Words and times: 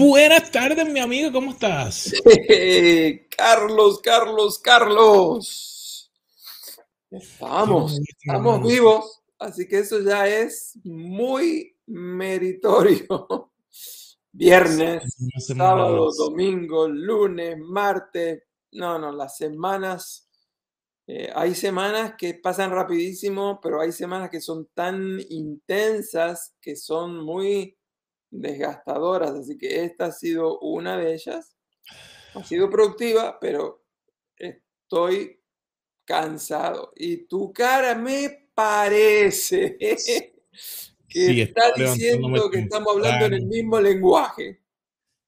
Buenas 0.00 0.52
tardes, 0.52 0.88
mi 0.88 1.00
amigo, 1.00 1.32
¿cómo 1.32 1.50
estás? 1.50 2.12
Carlos, 3.36 3.98
Carlos, 4.00 4.60
Carlos. 4.60 6.12
Estamos, 7.10 7.98
estamos 8.06 8.62
vivos, 8.62 9.22
así 9.40 9.66
que 9.66 9.80
eso 9.80 9.98
ya 10.00 10.28
es 10.28 10.78
muy 10.84 11.76
meritorio. 11.86 13.50
Viernes, 14.30 15.02
sábado, 15.40 16.10
domingo, 16.16 16.86
lunes, 16.86 17.58
martes. 17.58 18.44
No, 18.70 19.00
no, 19.00 19.10
las 19.10 19.36
semanas. 19.36 20.28
Eh, 21.08 21.28
hay 21.34 21.56
semanas 21.56 22.14
que 22.16 22.34
pasan 22.34 22.70
rapidísimo, 22.70 23.58
pero 23.60 23.80
hay 23.80 23.90
semanas 23.90 24.30
que 24.30 24.40
son 24.40 24.68
tan 24.74 25.18
intensas 25.28 26.54
que 26.60 26.76
son 26.76 27.24
muy 27.24 27.77
desgastadoras, 28.30 29.30
así 29.30 29.56
que 29.56 29.84
esta 29.84 30.06
ha 30.06 30.12
sido 30.12 30.58
una 30.60 30.96
de 30.96 31.14
ellas. 31.14 31.56
Ha 32.34 32.44
sido 32.44 32.68
productiva, 32.70 33.38
pero 33.40 33.84
estoy 34.36 35.40
cansado. 36.04 36.92
Y 36.96 37.26
tu 37.26 37.52
cara 37.52 37.94
me 37.94 38.50
parece 38.54 39.76
que 41.08 41.42
está 41.42 41.72
diciendo 41.76 42.50
que 42.50 42.60
estamos 42.60 42.96
hablando 42.96 43.26
en 43.26 43.34
el 43.34 43.46
mismo 43.46 43.80
lenguaje. 43.80 44.60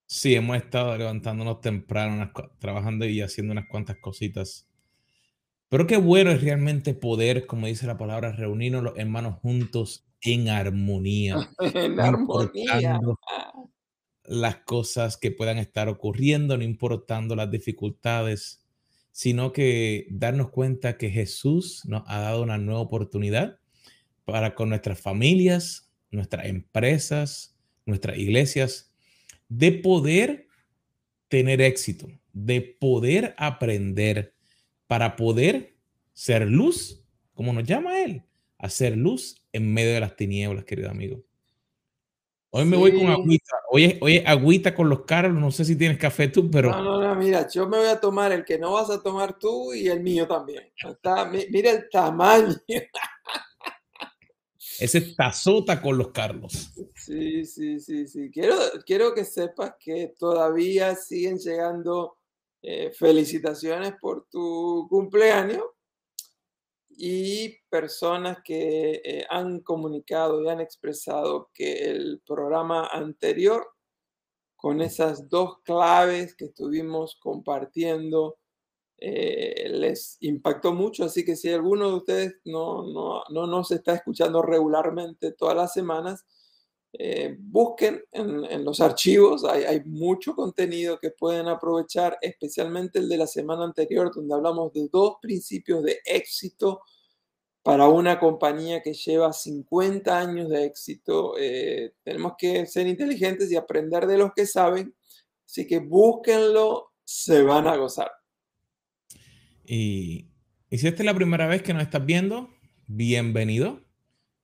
Sí, 0.07 0.35
hemos 0.35 0.57
estado 0.57 0.97
levantándonos 0.97 1.61
temprano, 1.61 2.33
trabajando 2.59 3.07
y 3.07 3.21
haciendo 3.21 3.53
unas 3.53 3.69
cuantas 3.69 3.97
cositas. 3.99 4.67
Pero 5.69 5.87
qué 5.87 5.97
bueno 5.99 6.33
es 6.33 6.43
realmente 6.43 6.95
poder, 6.95 7.47
como 7.47 7.69
dice 7.69 7.87
la 7.87 7.97
palabra, 7.97 8.33
reunirnos 8.33 8.83
los 8.83 8.99
hermanos 8.99 9.39
juntos 9.41 10.10
en 10.23 10.49
armonía. 10.49 11.51
en 11.75 12.01
armonía. 12.01 13.01
Las 14.25 14.57
cosas 14.59 15.17
que 15.17 15.31
puedan 15.31 15.59
estar 15.59 15.89
ocurriendo, 15.89 16.57
no 16.57 16.63
importando 16.63 17.35
las 17.35 17.51
dificultades, 17.51 18.65
sino 19.13 19.53
que 19.53 20.07
darnos 20.11 20.51
cuenta 20.51 20.97
que 20.97 21.11
Jesús 21.11 21.83
nos 21.87 22.05
ha 22.07 22.21
dado 22.21 22.43
una 22.43 22.59
nueva 22.59 22.81
oportunidad 22.81 23.59
para 24.25 24.55
con 24.55 24.69
nuestras 24.69 25.01
familias, 25.01 25.91
nuestras 26.11 26.47
empresas, 26.47 27.57
nuestras 27.87 28.19
iglesias, 28.19 28.93
de 29.49 29.73
poder 29.73 30.47
tener 31.29 31.61
éxito, 31.61 32.09
de 32.33 32.61
poder 32.61 33.35
aprender, 33.37 34.35
para 34.87 35.17
poder 35.17 35.77
ser 36.13 36.49
luz, 36.49 37.05
como 37.35 37.53
nos 37.53 37.65
llama 37.65 38.01
Él, 38.01 38.25
hacer 38.61 38.97
luz 38.97 39.37
en 39.53 39.73
medio 39.73 39.95
de 39.95 40.01
las 40.01 40.17
tinieblas, 40.17 40.65
querido 40.65 40.91
amigo. 40.91 41.23
Hoy 42.53 42.65
me 42.65 42.77
voy 42.77 42.99
con 42.99 43.07
agüita. 43.07 43.57
Hoy 43.71 44.01
es, 44.03 44.27
agüita 44.27 44.75
con 44.75 44.89
los 44.89 45.05
carros. 45.05 45.35
No 45.35 45.53
sé 45.53 45.65
si 45.65 45.77
tienes 45.77 45.99
café 45.99 46.27
tú, 46.29 46.51
pero. 46.51 46.71
No, 46.71 46.83
no, 46.83 47.01
no, 47.01 47.15
mira, 47.15 47.49
yo 47.49 47.69
me 47.69 47.79
voy 47.79 47.87
a 47.87 48.01
tomar 48.01 48.33
el 48.33 48.45
que 48.45 48.59
no 48.59 48.73
vas 48.73 48.91
a 48.91 49.01
tomar 49.01 49.39
tú 49.39 49.73
y 49.73 49.87
el 49.87 50.01
mío 50.01 50.27
también. 50.27 50.65
mira 51.51 51.71
el 51.71 51.89
tamaño. 51.89 52.57
Ese 54.81 55.01
tazota 55.15 55.81
con 55.81 55.99
los 55.99 56.09
Carlos. 56.09 56.73
Sí, 56.97 57.45
sí, 57.45 57.79
sí, 57.79 58.09
sí. 58.09 58.31
Quiero, 58.33 58.57
quiero 58.85 59.15
que 59.15 59.25
sepas 59.25 59.75
que 59.79 60.15
todavía 60.19 60.97
siguen 60.97 61.39
llegando 61.39 62.17
eh, 62.63 62.91
felicitaciones 62.91 63.93
por 64.01 64.27
tu 64.29 64.89
cumpleaños 64.89 65.63
y 67.03 67.57
personas 67.71 68.41
que 68.45 69.01
eh, 69.03 69.25
han 69.31 69.61
comunicado 69.61 70.43
y 70.43 70.51
han 70.51 70.61
expresado 70.61 71.49
que 71.55 71.91
el 71.91 72.21
programa 72.27 72.89
anterior, 72.89 73.67
con 74.55 74.83
esas 74.83 75.31
dos 75.31 75.63
claves 75.65 76.35
que 76.37 76.45
estuvimos 76.45 77.17
compartiendo, 77.19 78.37
eh, 78.99 79.71
les 79.71 80.19
impactó 80.21 80.75
mucho. 80.75 81.05
Así 81.05 81.25
que 81.25 81.37
si 81.37 81.51
alguno 81.51 81.89
de 81.89 81.97
ustedes 81.97 82.35
no, 82.45 82.83
no, 82.93 83.23
no 83.31 83.47
nos 83.47 83.71
está 83.71 83.95
escuchando 83.95 84.43
regularmente 84.43 85.33
todas 85.33 85.57
las 85.57 85.73
semanas, 85.73 86.27
eh, 86.93 87.37
busquen 87.39 88.03
en, 88.11 88.65
los 88.65 88.81
archivos, 88.81 89.45
hay, 89.45 89.81
mucho 89.85 90.35
contenido 90.35 90.99
que 90.99 91.11
pueden 91.11 91.47
aprovechar, 91.47 92.19
especialmente 92.21 92.99
el 92.99 93.09
de 93.09 93.17
la 93.17 93.29
semana 93.29 93.65
anterior, 93.65 94.11
donde 94.13 94.35
hablamos 94.35 94.73
de 94.73 94.89
dos 94.91 95.17
principios 95.23 95.85
de 95.85 96.01
éxito 96.05 96.83
para 97.63 97.87
una 97.87 98.19
compañía 98.19 98.83
que 98.83 98.93
lleva 98.93 99.33
50 99.33 100.19
años 100.19 100.49
de 100.49 100.65
éxito. 100.65 101.35
Eh, 101.39 101.93
tenemos 102.03 102.33
que 102.37 102.67
ser 102.67 102.89
inteligentes 102.89 103.53
y 103.53 103.57
aprender 103.57 104.07
de 104.07 104.19
los 104.19 104.33
que 104.35 104.47
saben, 104.47 104.95
así 105.47 105.67
que 105.67 105.79
búsquenlo, 105.79 106.93
se 107.05 107.43
van 107.43 107.69
a 107.69 107.77
gozar. 107.77 108.11
Y, 109.65 110.29
y 110.71 110.79
si 110.79 110.89
esta 110.89 111.03
es 111.03 111.07
la 111.07 111.15
primera 111.15 111.47
vez 111.47 111.63
que 111.63 111.73
nos 111.73 111.85
estás 111.85 112.05
viendo, 112.05 112.51
bienvenido. 112.89 113.81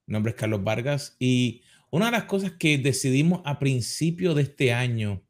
Mi 0.05 0.13
nombre 0.13 0.29
es 0.31 0.37
Carlos 0.37 0.63
Vargas 0.63 1.17
y 1.19 1.63
una 1.89 2.07
de 2.07 2.11
las 2.11 2.25
cosas 2.25 2.53
que 2.53 2.77
decidimos 2.77 3.41
a 3.45 3.59
principio 3.59 4.33
de 4.33 4.43
este 4.43 4.73
año 4.73 5.23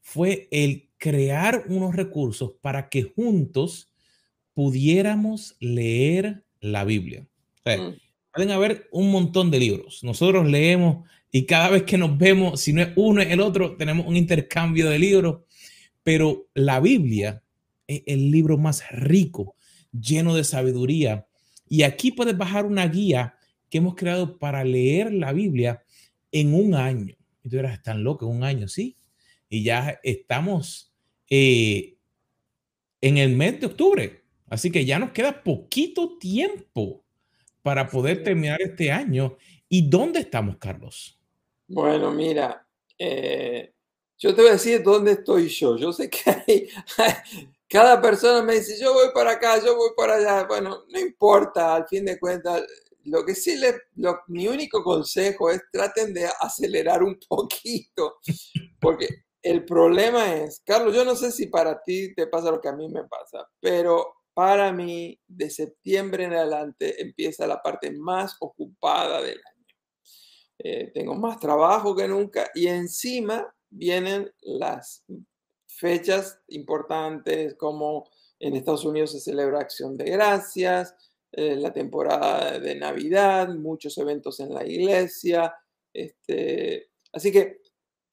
fue 0.00 0.48
el 0.50 0.88
crear 0.98 1.64
unos 1.68 1.94
recursos 1.94 2.52
para 2.60 2.88
que 2.88 3.02
juntos 3.02 3.92
pudiéramos 4.54 5.56
leer 5.60 6.44
la 6.60 6.84
Biblia. 6.84 7.26
Mm. 7.64 7.96
Pueden 8.32 8.50
haber 8.50 8.88
un 8.92 9.10
montón 9.10 9.50
de 9.50 9.58
libros. 9.58 10.04
Nosotros 10.04 10.48
leemos 10.48 11.08
y 11.32 11.46
cada 11.46 11.70
vez 11.70 11.84
que 11.84 11.98
nos 11.98 12.16
vemos, 12.18 12.60
si 12.60 12.72
no 12.72 12.82
es 12.82 12.90
uno, 12.96 13.22
es 13.22 13.30
el 13.30 13.40
otro, 13.40 13.76
tenemos 13.76 14.06
un 14.06 14.16
intercambio 14.16 14.88
de 14.88 14.98
libros. 14.98 15.42
Pero 16.02 16.48
la 16.54 16.80
Biblia 16.80 17.42
es 17.86 18.02
el 18.06 18.30
libro 18.30 18.58
más 18.58 18.88
rico, 18.90 19.54
lleno 19.92 20.34
de 20.34 20.44
sabiduría. 20.44 21.26
Y 21.68 21.82
aquí 21.82 22.10
puedes 22.10 22.36
bajar 22.36 22.66
una 22.66 22.86
guía 22.88 23.34
que 23.68 23.78
hemos 23.78 23.94
creado 23.94 24.38
para 24.38 24.64
leer 24.64 25.12
la 25.12 25.32
Biblia 25.32 25.82
en 26.32 26.54
un 26.54 26.74
año. 26.74 27.14
Y 27.42 27.48
tú 27.48 27.58
eras 27.58 27.82
tan 27.82 28.02
loco, 28.04 28.26
un 28.26 28.44
año, 28.44 28.68
sí. 28.68 28.96
Y 29.48 29.64
ya 29.64 29.98
estamos 30.02 30.92
eh, 31.28 31.96
en 33.00 33.18
el 33.18 33.36
mes 33.36 33.60
de 33.60 33.66
octubre. 33.66 34.22
Así 34.48 34.70
que 34.70 34.84
ya 34.84 34.98
nos 34.98 35.12
queda 35.12 35.42
poquito 35.42 36.18
tiempo 36.18 37.04
para 37.62 37.88
poder 37.88 38.22
terminar 38.22 38.60
este 38.60 38.90
año. 38.90 39.36
¿Y 39.68 39.88
dónde 39.88 40.20
estamos, 40.20 40.56
Carlos? 40.58 41.18
Bueno, 41.68 42.10
mira, 42.10 42.66
eh, 42.98 43.72
yo 44.18 44.34
te 44.34 44.42
voy 44.42 44.50
a 44.50 44.54
decir 44.54 44.82
dónde 44.82 45.12
estoy 45.12 45.48
yo. 45.48 45.76
Yo 45.76 45.92
sé 45.92 46.10
que 46.10 46.30
hay, 46.30 46.68
cada 47.68 48.02
persona 48.02 48.42
me 48.42 48.54
dice, 48.56 48.76
yo 48.80 48.92
voy 48.92 49.08
para 49.14 49.32
acá, 49.32 49.64
yo 49.64 49.76
voy 49.76 49.90
para 49.96 50.16
allá. 50.16 50.46
Bueno, 50.46 50.84
no 50.88 50.98
importa, 50.98 51.76
al 51.76 51.86
fin 51.86 52.04
de 52.04 52.18
cuentas, 52.18 52.62
lo 53.04 53.24
que 53.24 53.34
sí, 53.34 53.56
le, 53.56 53.74
mi 54.28 54.48
único 54.48 54.82
consejo 54.82 55.50
es 55.50 55.62
traten 55.72 56.12
de 56.14 56.26
acelerar 56.40 57.02
un 57.02 57.18
poquito, 57.28 58.18
porque 58.80 59.08
el 59.42 59.64
problema 59.64 60.34
es, 60.34 60.62
Carlos, 60.64 60.94
yo 60.94 61.04
no 61.04 61.14
sé 61.14 61.32
si 61.32 61.46
para 61.46 61.82
ti 61.82 62.14
te 62.14 62.26
pasa 62.26 62.50
lo 62.50 62.60
que 62.60 62.68
a 62.68 62.76
mí 62.76 62.88
me 62.88 63.04
pasa, 63.04 63.48
pero 63.60 64.14
para 64.34 64.72
mí 64.72 65.18
de 65.26 65.50
septiembre 65.50 66.24
en 66.24 66.34
adelante 66.34 67.00
empieza 67.02 67.46
la 67.46 67.62
parte 67.62 67.90
más 67.90 68.36
ocupada 68.40 69.20
del 69.22 69.38
año. 69.38 69.66
Eh, 70.58 70.90
tengo 70.92 71.14
más 71.14 71.40
trabajo 71.40 71.96
que 71.96 72.06
nunca 72.06 72.50
y 72.54 72.66
encima 72.66 73.54
vienen 73.70 74.30
las 74.42 75.04
fechas 75.66 76.38
importantes 76.48 77.54
como 77.54 78.10
en 78.38 78.56
Estados 78.56 78.84
Unidos 78.84 79.12
se 79.12 79.20
celebra 79.20 79.60
Acción 79.60 79.96
de 79.96 80.10
Gracias, 80.10 80.94
eh, 81.32 81.56
la 81.56 81.72
temporada 81.72 82.58
de 82.58 82.74
Navidad, 82.74 83.48
muchos 83.48 83.96
eventos 83.98 84.40
en 84.40 84.52
la 84.52 84.66
iglesia. 84.66 85.54
Este, 85.92 86.90
así 87.12 87.30
que 87.30 87.60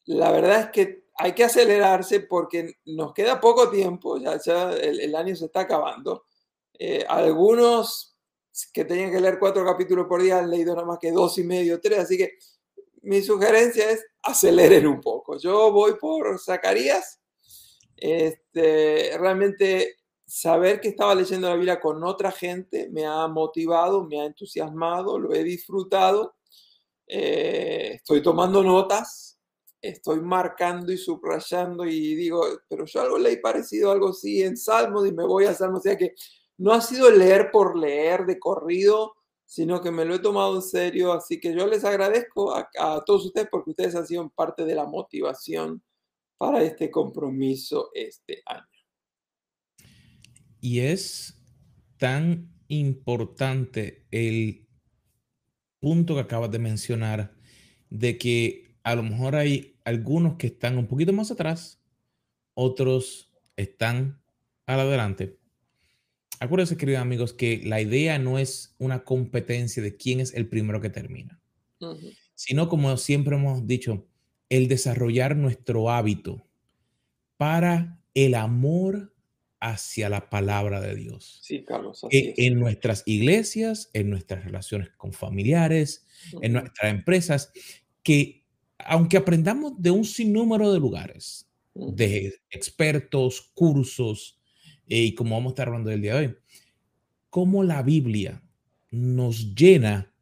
la 0.05 0.31
verdad 0.31 0.61
es 0.61 0.69
que 0.69 1.07
hay 1.15 1.33
que 1.33 1.43
acelerarse 1.43 2.21
porque 2.21 2.75
nos 2.85 3.13
queda 3.13 3.41
poco 3.41 3.69
tiempo, 3.69 4.19
ya, 4.19 4.37
el, 4.71 5.15
año 5.15 5.35
se 5.35 5.45
está 5.45 5.61
acabando. 5.61 6.25
Eh, 6.77 7.03
algunos 7.07 8.15
que 8.71 8.85
tenían 8.85 9.11
que 9.11 9.19
leer 9.19 9.39
cuatro 9.39 9.65
capítulos 9.65 10.05
por 10.07 10.21
día 10.21 10.37
han 10.39 10.49
leído 10.49 10.75
nada 10.75 10.85
más 10.85 10.99
que 10.99 11.11
dos 11.11 11.37
y 11.39 11.43
medio, 11.43 11.81
tres, 11.81 11.99
así 11.99 12.17
que 12.17 12.37
mi 13.01 13.21
sugerencia 13.21 13.89
es 13.89 14.05
aceleren 14.21 14.85
un 14.85 15.01
poco. 15.01 15.37
Yo 15.37 15.71
voy 15.71 15.95
por 15.95 16.39
Zacarías. 16.39 17.19
Este, 17.95 19.17
realmente 19.17 19.96
saber 20.27 20.81
que 20.81 20.89
estaba 20.89 21.15
leyendo 21.15 21.47
la 21.47 21.56
Biblia 21.56 21.79
con 21.79 22.03
otra 22.03 22.31
gente 22.31 22.89
me 22.91 23.06
ha 23.06 23.27
motivado, 23.27 24.03
me 24.03 24.19
ha 24.19 24.25
entusiasmado, 24.25 25.18
lo 25.18 25.33
he 25.33 25.44
disfrutado. 25.44 26.35
Eh, 27.07 27.94
estoy 27.95 28.21
tomando 28.21 28.62
notas, 28.62 29.39
estoy 29.81 30.19
marcando 30.19 30.91
y 30.91 30.97
subrayando 30.97 31.85
y 31.85 32.15
digo, 32.15 32.44
pero 32.68 32.85
yo 32.85 33.01
algo 33.01 33.18
leí 33.18 33.38
parecido, 33.38 33.89
algo 33.91 34.09
así 34.09 34.44
en 34.44 34.57
Salmos 34.57 35.07
y 35.07 35.13
me 35.13 35.24
voy 35.24 35.45
a 35.45 35.53
Salmos. 35.53 35.79
O 35.79 35.83
sea 35.83 35.97
que 35.97 36.13
no 36.57 36.73
ha 36.73 36.81
sido 36.81 37.09
leer 37.09 37.50
por 37.51 37.77
leer 37.77 38.25
de 38.25 38.38
corrido, 38.38 39.15
sino 39.45 39.81
que 39.81 39.91
me 39.91 40.03
lo 40.03 40.15
he 40.15 40.19
tomado 40.19 40.57
en 40.57 40.62
serio. 40.62 41.13
Así 41.13 41.39
que 41.39 41.53
yo 41.56 41.68
les 41.68 41.85
agradezco 41.85 42.53
a, 42.53 42.69
a 42.80 43.01
todos 43.06 43.27
ustedes 43.27 43.47
porque 43.50 43.69
ustedes 43.69 43.95
han 43.95 44.06
sido 44.06 44.30
parte 44.30 44.65
de 44.65 44.75
la 44.75 44.85
motivación 44.85 45.81
para 46.38 46.62
este 46.63 46.91
compromiso 46.91 47.91
este 47.94 48.41
año. 48.45 48.76
Y 50.59 50.80
es 50.80 51.42
tan 51.98 52.54
importante 52.68 54.06
el 54.12 54.68
punto 55.80 56.15
que 56.15 56.21
acabas 56.21 56.51
de 56.51 56.59
mencionar 56.59 57.33
de 57.89 58.18
que 58.18 58.75
a 58.83 58.95
lo 58.95 59.04
mejor 59.04 59.36
hay 59.36 59.80
algunos 59.83 60.36
que 60.38 60.48
están 60.48 60.77
un 60.77 60.88
poquito 60.88 61.13
más 61.13 61.31
atrás, 61.31 61.81
otros 62.54 63.31
están 63.56 64.21
adelante. 64.65 65.39
Acuérdense, 66.39 66.77
queridos 66.77 67.01
amigos, 67.01 67.33
que 67.33 67.62
la 67.65 67.81
idea 67.81 68.19
no 68.19 68.38
es 68.38 68.75
una 68.77 69.04
competencia 69.04 69.81
de 69.81 69.95
quién 69.95 70.19
es 70.19 70.33
el 70.33 70.48
primero 70.48 70.81
que 70.81 70.89
termina, 70.89 71.42
sino 72.36 72.69
como 72.69 72.95
siempre 72.98 73.36
hemos 73.36 73.65
dicho, 73.65 74.07
el 74.50 74.68
desarrollar 74.68 75.36
nuestro 75.36 75.89
hábito 75.89 76.48
para 77.38 78.00
el 78.13 78.36
amor 78.36 79.13
hacia 79.59 80.09
la 80.09 80.30
palabra 80.30 80.81
de 80.81 80.95
Dios. 80.95 81.39
Sí, 81.42 81.63
Carlos. 81.63 82.06
E 82.12 82.33
en 82.38 82.59
nuestras 82.59 83.04
iglesias, 83.06 83.89
en 83.94 84.09
nuestras 84.09 84.44
relaciones 84.44 84.89
con 84.98 85.13
familiares, 85.13 86.06
en 86.42 86.54
nuestras 86.54 86.92
empresas, 86.92 87.51
que 88.04 88.45
aunque 88.80 89.18
aprendamos 89.18 89.74
de 89.77 89.92
un 89.92 90.06
sinnúmero 90.06 90.71
de 90.71 90.80
lugares, 90.80 91.50
de 91.74 92.36
expertos, 92.50 93.51
cursos, 93.54 94.39
eh, 94.88 95.04
y 95.04 95.15
como 95.15 95.36
vamos 95.36 95.51
a 95.51 95.54
estar 95.54 95.68
hablando 95.68 95.89
del 95.89 96.01
día 96.01 96.15
de 96.15 96.27
hoy, 96.27 96.36
cómo 97.30 97.63
la 97.63 97.81
Biblia 97.83 98.42
nos 98.92 99.54
llena 99.56 100.13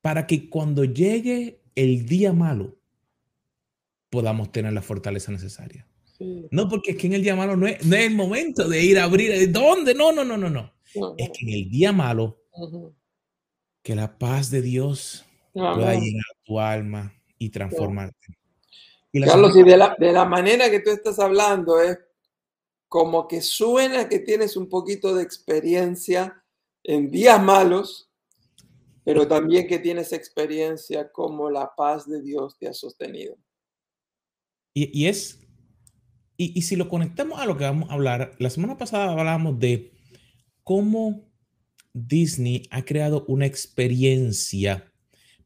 para 0.00 0.26
que 0.26 0.48
cuando 0.48 0.84
llegue 0.84 1.62
el 1.74 2.06
día 2.06 2.32
malo 2.32 2.78
podamos 4.10 4.52
tener 4.52 4.72
la 4.72 4.82
fortaleza 4.82 5.32
necesaria. 5.32 5.86
No, 6.50 6.68
porque 6.68 6.92
es 6.92 6.96
que 6.98 7.06
en 7.06 7.14
el 7.14 7.22
día 7.22 7.34
malo 7.34 7.56
no 7.56 7.66
es, 7.66 7.84
no 7.84 7.96
es 7.96 8.06
el 8.06 8.14
momento 8.14 8.68
de 8.68 8.82
ir 8.82 8.98
a 8.98 9.04
abrir. 9.04 9.50
¿Dónde? 9.50 9.94
No, 9.94 10.12
no, 10.12 10.24
no, 10.24 10.36
no, 10.36 10.50
no. 10.50 10.72
Es 11.16 11.30
que 11.30 11.46
en 11.46 11.52
el 11.52 11.70
día 11.70 11.92
malo, 11.92 12.42
que 13.82 13.94
la 13.94 14.18
paz 14.18 14.50
de 14.50 14.60
Dios 14.60 15.24
pueda 15.52 15.94
llenar 15.94 16.24
tu 16.44 16.60
alma 16.60 17.14
y 17.38 17.48
transformarte. 17.48 18.38
Carlos, 19.24 19.56
y 19.56 19.62
de 19.62 19.76
la, 19.76 19.96
de 19.98 20.12
la 20.12 20.24
manera 20.24 20.70
que 20.70 20.80
tú 20.80 20.90
estás 20.90 21.18
hablando 21.18 21.80
es 21.80 21.98
como 22.86 23.26
que 23.26 23.40
suena 23.40 24.08
que 24.08 24.18
tienes 24.18 24.56
un 24.56 24.68
poquito 24.68 25.14
de 25.14 25.22
experiencia 25.22 26.44
en 26.84 27.10
días 27.10 27.42
malos, 27.42 28.10
pero 29.04 29.26
también 29.26 29.66
que 29.66 29.78
tienes 29.78 30.12
experiencia 30.12 31.10
como 31.10 31.50
la 31.50 31.74
paz 31.74 32.06
de 32.06 32.20
Dios 32.20 32.56
te 32.58 32.68
ha 32.68 32.74
sostenido. 32.74 33.36
Y, 34.74 35.02
y 35.02 35.08
es 35.08 35.40
y, 36.42 36.62
si 36.62 36.74
lo 36.74 36.88
conectamos 36.88 37.38
a 37.38 37.44
lo 37.44 37.58
que 37.58 37.64
vamos 37.64 37.90
a 37.90 37.92
hablar, 37.92 38.32
la 38.38 38.48
semana 38.48 38.78
pasada 38.78 39.12
hablábamos 39.12 39.58
de 39.58 39.92
cómo 40.64 41.28
Disney 41.92 42.62
ha 42.70 42.82
creado 42.86 43.26
una 43.28 43.44
experiencia 43.44 44.90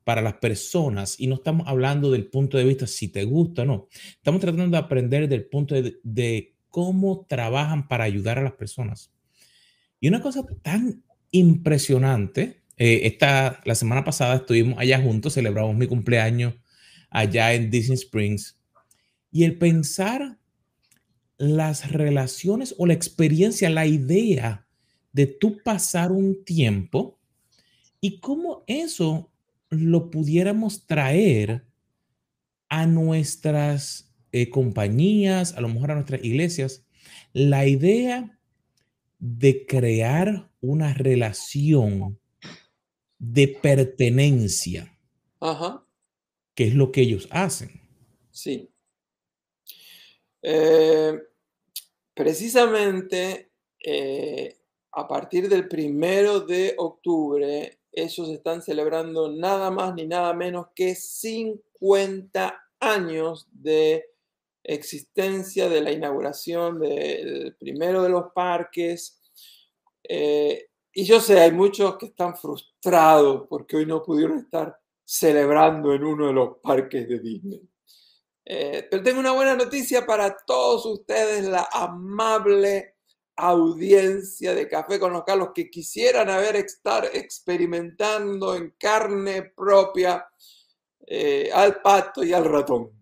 para 0.05 0.23
las 0.23 0.35
personas 0.35 1.19
y 1.19 1.27
no 1.27 1.35
estamos 1.35 1.67
hablando 1.67 2.13
del 2.13 2.27
punto 2.27 2.59
de 2.59 2.65
vista 2.65 2.87
si 2.87 3.09
te 3.09 3.25
gusta 3.25 3.63
o 3.63 3.65
no. 3.65 3.89
Estamos 4.15 4.41
tratando 4.41 4.71
de 4.71 4.77
aprender 4.77 5.29
del 5.29 5.47
punto 5.47 5.75
de, 5.75 6.55
cómo 6.69 7.27
trabajan 7.29 7.89
para 7.89 8.05
ayudar 8.05 8.39
a 8.39 8.43
las 8.43 8.53
personas. 8.53 9.13
Y 9.99 10.07
una 10.07 10.21
cosa 10.21 10.45
tan 10.63 11.03
impresionante, 11.33 12.63
eh, 12.77 13.01
esta, 13.05 13.61
la 13.65 13.75
semana 13.75 14.05
pasada 14.05 14.37
estuvimos 14.37 14.79
allá 14.79 15.01
juntos, 15.01 15.35
celebramos 15.35 15.75
mi 15.77 15.89
cumpleaños 15.89 16.55
allá 17.11 17.53
en 17.53 17.71
Disney 17.71 17.97
Springs, 17.97 18.61
y 19.33 19.43
el 19.43 19.59
pensar 19.59 20.39
las 21.37 21.91
relaciones 21.91 22.75
o 22.79 22.87
la 22.87 22.95
experiencia, 22.95 23.71
la 23.71 23.87
idea 23.87 24.67
de 25.13 25.27
tú 25.27 25.59
pasar 25.63 26.13
un 26.13 26.45
tiempo 26.45 27.19
y 28.01 28.21
cómo 28.21 28.65
eso 28.67 29.31
lo 29.71 30.11
pudiéramos 30.11 30.87
traer 30.87 31.65
a 32.69 32.87
nuestras 32.87 34.13
eh, 34.33 34.51
compañías, 34.51 35.55
a 35.55 35.61
lo 35.61 35.69
mejor 35.69 35.93
a 35.93 35.95
nuestras 35.95 36.25
iglesias, 36.25 36.85
la 37.33 37.67
idea 37.67 38.39
de 39.19 39.65
crear 39.67 40.51
una 40.61 40.93
relación 40.93 42.19
de 43.19 43.49
pertenencia, 43.49 44.99
Ajá. 45.41 45.87
que 46.55 46.67
es 46.69 46.75
lo 46.75 46.93
que 46.93 47.03
ellos 47.03 47.29
hacen. 47.31 47.81
Sí. 48.31 48.74
Eh, 50.47 51.19
precisamente 52.13 53.53
eh, 53.83 54.59
a 54.93 55.09
partir 55.09 55.49
del 55.49 55.67
primero 55.69 56.41
de 56.41 56.75
octubre, 56.77 57.81
ellos 57.91 58.29
están 58.29 58.61
celebrando 58.61 59.33
nada 59.33 59.71
más 59.71 59.95
ni 59.95 60.07
nada 60.07 60.35
menos 60.35 60.67
que 60.75 60.95
50 60.95 62.63
años 62.79 63.49
de 63.53 64.05
existencia 64.63 65.71
de 65.71 65.81
la 65.81 65.93
inauguración 65.93 66.79
del 66.79 67.57
primero 67.59 68.03
de 68.03 68.11
los 68.11 68.33
parques. 68.35 69.23
Eh, 70.07 70.67
y 70.93 71.05
yo 71.05 71.21
sé, 71.21 71.41
hay 71.41 71.53
muchos 71.53 71.97
que 71.97 72.07
están 72.07 72.37
frustrados 72.37 73.47
porque 73.49 73.79
hoy 73.79 73.87
no 73.87 74.03
pudieron 74.03 74.41
estar 74.41 74.79
celebrando 75.05 75.95
en 75.95 76.05
uno 76.05 76.27
de 76.27 76.35
los 76.35 76.59
parques 76.59 77.09
de 77.09 77.19
Disney. 77.19 77.63
Eh, 78.47 78.87
pero 78.91 79.03
tengo 79.03 79.21
una 79.21 79.33
buena 79.33 79.55
noticia 79.55 80.05
para 80.05 80.37
todos 80.37 80.85
ustedes, 80.85 81.45
la 81.45 81.69
amable 81.73 82.95
audiencia 83.37 84.55
de 84.55 84.69
Café 84.69 85.01
con 85.01 85.13
los 85.13 85.25
Carlos 85.25 85.51
que 85.55 85.71
quisieran 85.71 86.29
haber 86.31 86.57
estar 86.57 87.11
experimentando 87.13 88.55
en 88.55 88.75
carne 88.79 89.43
propia 89.57 90.27
eh, 91.07 91.51
al 91.53 91.81
pato 91.81 92.23
y 92.23 92.33
al 92.33 92.45
ratón. 92.45 92.93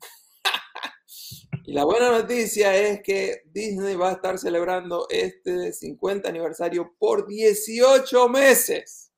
y 1.67 1.73
la 1.73 1.85
buena 1.85 2.11
noticia 2.11 2.75
es 2.77 3.03
que 3.03 3.43
Disney 3.47 3.97
va 3.97 4.11
a 4.11 4.13
estar 4.13 4.39
celebrando 4.39 5.07
este 5.11 5.73
50 5.73 6.29
aniversario 6.29 6.95
por 6.99 7.27
18 7.27 8.29
meses. 8.29 9.11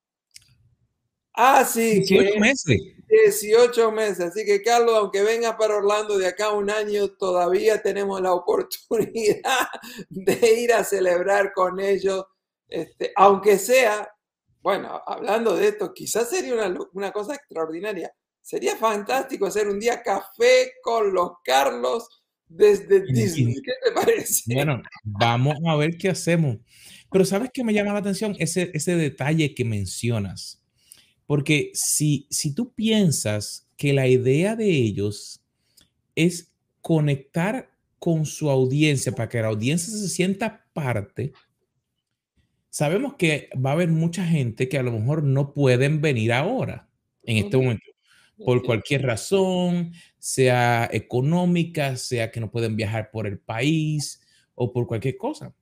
Así 1.32 2.00
18 2.00 2.40
meses. 2.40 2.80
18 3.22 3.92
meses. 3.92 4.20
Así 4.20 4.44
que, 4.44 4.62
Carlos, 4.62 4.94
aunque 4.96 5.22
vengas 5.22 5.54
para 5.56 5.76
Orlando 5.76 6.18
de 6.18 6.26
acá 6.26 6.52
un 6.52 6.70
año, 6.70 7.08
todavía 7.08 7.80
tenemos 7.82 8.20
la 8.20 8.32
oportunidad 8.34 9.68
de 10.08 10.60
ir 10.60 10.72
a 10.72 10.84
celebrar 10.84 11.52
con 11.52 11.80
ellos. 11.80 12.24
Este, 12.68 13.12
aunque 13.16 13.58
sea, 13.58 14.08
bueno, 14.60 15.00
hablando 15.06 15.56
de 15.56 15.68
esto, 15.68 15.92
quizás 15.92 16.30
sería 16.30 16.54
una, 16.54 16.74
una 16.92 17.12
cosa 17.12 17.34
extraordinaria. 17.34 18.12
Sería 18.40 18.76
fantástico 18.76 19.46
hacer 19.46 19.68
un 19.68 19.80
día 19.80 20.02
café 20.02 20.72
con 20.82 21.14
los 21.14 21.32
Carlos 21.44 22.08
desde 22.46 23.00
Disney. 23.00 23.54
¿Qué 23.54 23.72
te 23.82 23.92
parece? 23.92 24.54
Bueno, 24.54 24.82
vamos 25.02 25.56
a 25.66 25.76
ver 25.76 25.96
qué 25.96 26.10
hacemos. 26.10 26.58
Pero 27.10 27.24
¿sabes 27.24 27.50
qué 27.54 27.64
me 27.64 27.72
llama 27.72 27.92
la 27.92 28.00
atención? 28.00 28.34
Ese, 28.38 28.70
ese 28.74 28.96
detalle 28.96 29.54
que 29.54 29.64
mencionas 29.64 30.63
porque 31.26 31.70
si, 31.74 32.26
si 32.30 32.54
tú 32.54 32.72
piensas 32.72 33.68
que 33.76 33.92
la 33.92 34.06
idea 34.06 34.56
de 34.56 34.68
ellos 34.68 35.42
es 36.14 36.52
conectar 36.80 37.70
con 37.98 38.26
su 38.26 38.50
audiencia 38.50 39.12
para 39.12 39.28
que 39.28 39.40
la 39.40 39.48
audiencia 39.48 39.92
se 39.92 40.08
sienta 40.08 40.66
parte, 40.72 41.32
sabemos 42.68 43.14
que 43.14 43.48
va 43.54 43.70
a 43.70 43.72
haber 43.74 43.88
mucha 43.88 44.24
gente 44.26 44.68
que 44.68 44.78
a 44.78 44.82
lo 44.82 44.92
mejor 44.92 45.22
no 45.22 45.54
pueden 45.54 46.00
venir 46.00 46.32
ahora, 46.32 46.88
en 47.22 47.38
este 47.38 47.56
momento, 47.56 47.86
por 48.44 48.62
cualquier 48.62 49.02
razón, 49.02 49.92
sea 50.18 50.88
económica, 50.92 51.96
sea 51.96 52.30
que 52.30 52.40
no 52.40 52.50
pueden 52.50 52.76
viajar 52.76 53.10
por 53.10 53.26
el 53.26 53.38
país 53.38 54.20
o 54.54 54.72
por 54.72 54.86
cualquier 54.86 55.16
cosa. 55.16 55.54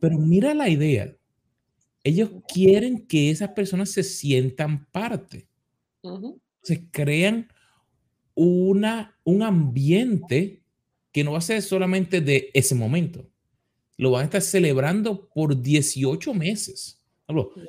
Pero 0.00 0.18
mira 0.18 0.54
la 0.54 0.68
idea 0.68 1.14
ellos 2.04 2.30
quieren 2.52 3.06
que 3.06 3.30
esas 3.30 3.50
personas 3.50 3.90
se 3.90 4.02
sientan 4.02 4.86
parte. 4.86 5.46
Se 6.62 6.88
crean 6.90 7.48
una, 8.34 9.16
un 9.24 9.42
ambiente 9.42 10.62
que 11.12 11.22
no 11.22 11.32
va 11.32 11.38
a 11.38 11.42
ser 11.42 11.62
solamente 11.62 12.20
de 12.20 12.50
ese 12.54 12.74
momento. 12.74 13.28
Lo 13.96 14.10
van 14.10 14.22
a 14.22 14.24
estar 14.24 14.42
celebrando 14.42 15.28
por 15.28 15.60
18 15.60 16.34
meses. 16.34 16.98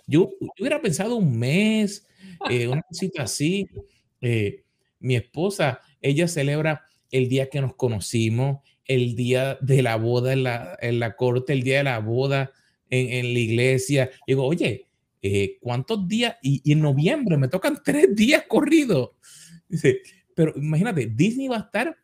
Yo, 0.08 0.32
hubiera 0.60 0.82
pensado 0.82 1.16
un 1.16 1.38
mes, 1.38 2.08
eh, 2.50 2.68
una 2.68 2.82
cosita 2.90 3.24
así. 3.24 3.68
Eh, 4.22 4.64
mi 5.00 5.16
esposa, 5.16 5.82
ella 6.02 6.28
celebra 6.28 6.86
el 7.12 7.30
día 7.30 7.50
que 7.50 7.62
nos 7.62 7.76
conocimos, 7.76 8.62
el 8.86 9.16
día 9.16 9.58
de 9.62 9.84
la 9.84 9.96
boda 9.98 10.34
en 10.34 10.44
la, 10.44 10.78
en 10.82 11.00
la 11.00 11.16
corte, 11.16 11.54
el 11.54 11.64
día 11.64 11.78
de 11.78 11.84
la 11.84 12.00
boda 12.00 12.52
en, 12.94 13.26
en 13.26 13.34
la 13.34 13.40
iglesia. 13.40 14.10
digo, 14.28 14.46
oye, 14.46 14.88
eh, 15.26 15.58
¿cuántos 15.62 16.06
días? 16.06 16.36
Y, 16.42 16.70
en 16.70 16.82
noviembre 16.82 17.38
me 17.38 17.48
tocan 17.48 17.82
tres 17.84 18.14
días 18.14 18.44
corridos. 18.48 19.12
Dice, 19.70 20.02
pero 20.36 20.54
imagínate, 20.58 21.08
Disney 21.08 21.48
va 21.48 21.58
a 21.58 21.62
estar 21.62 21.98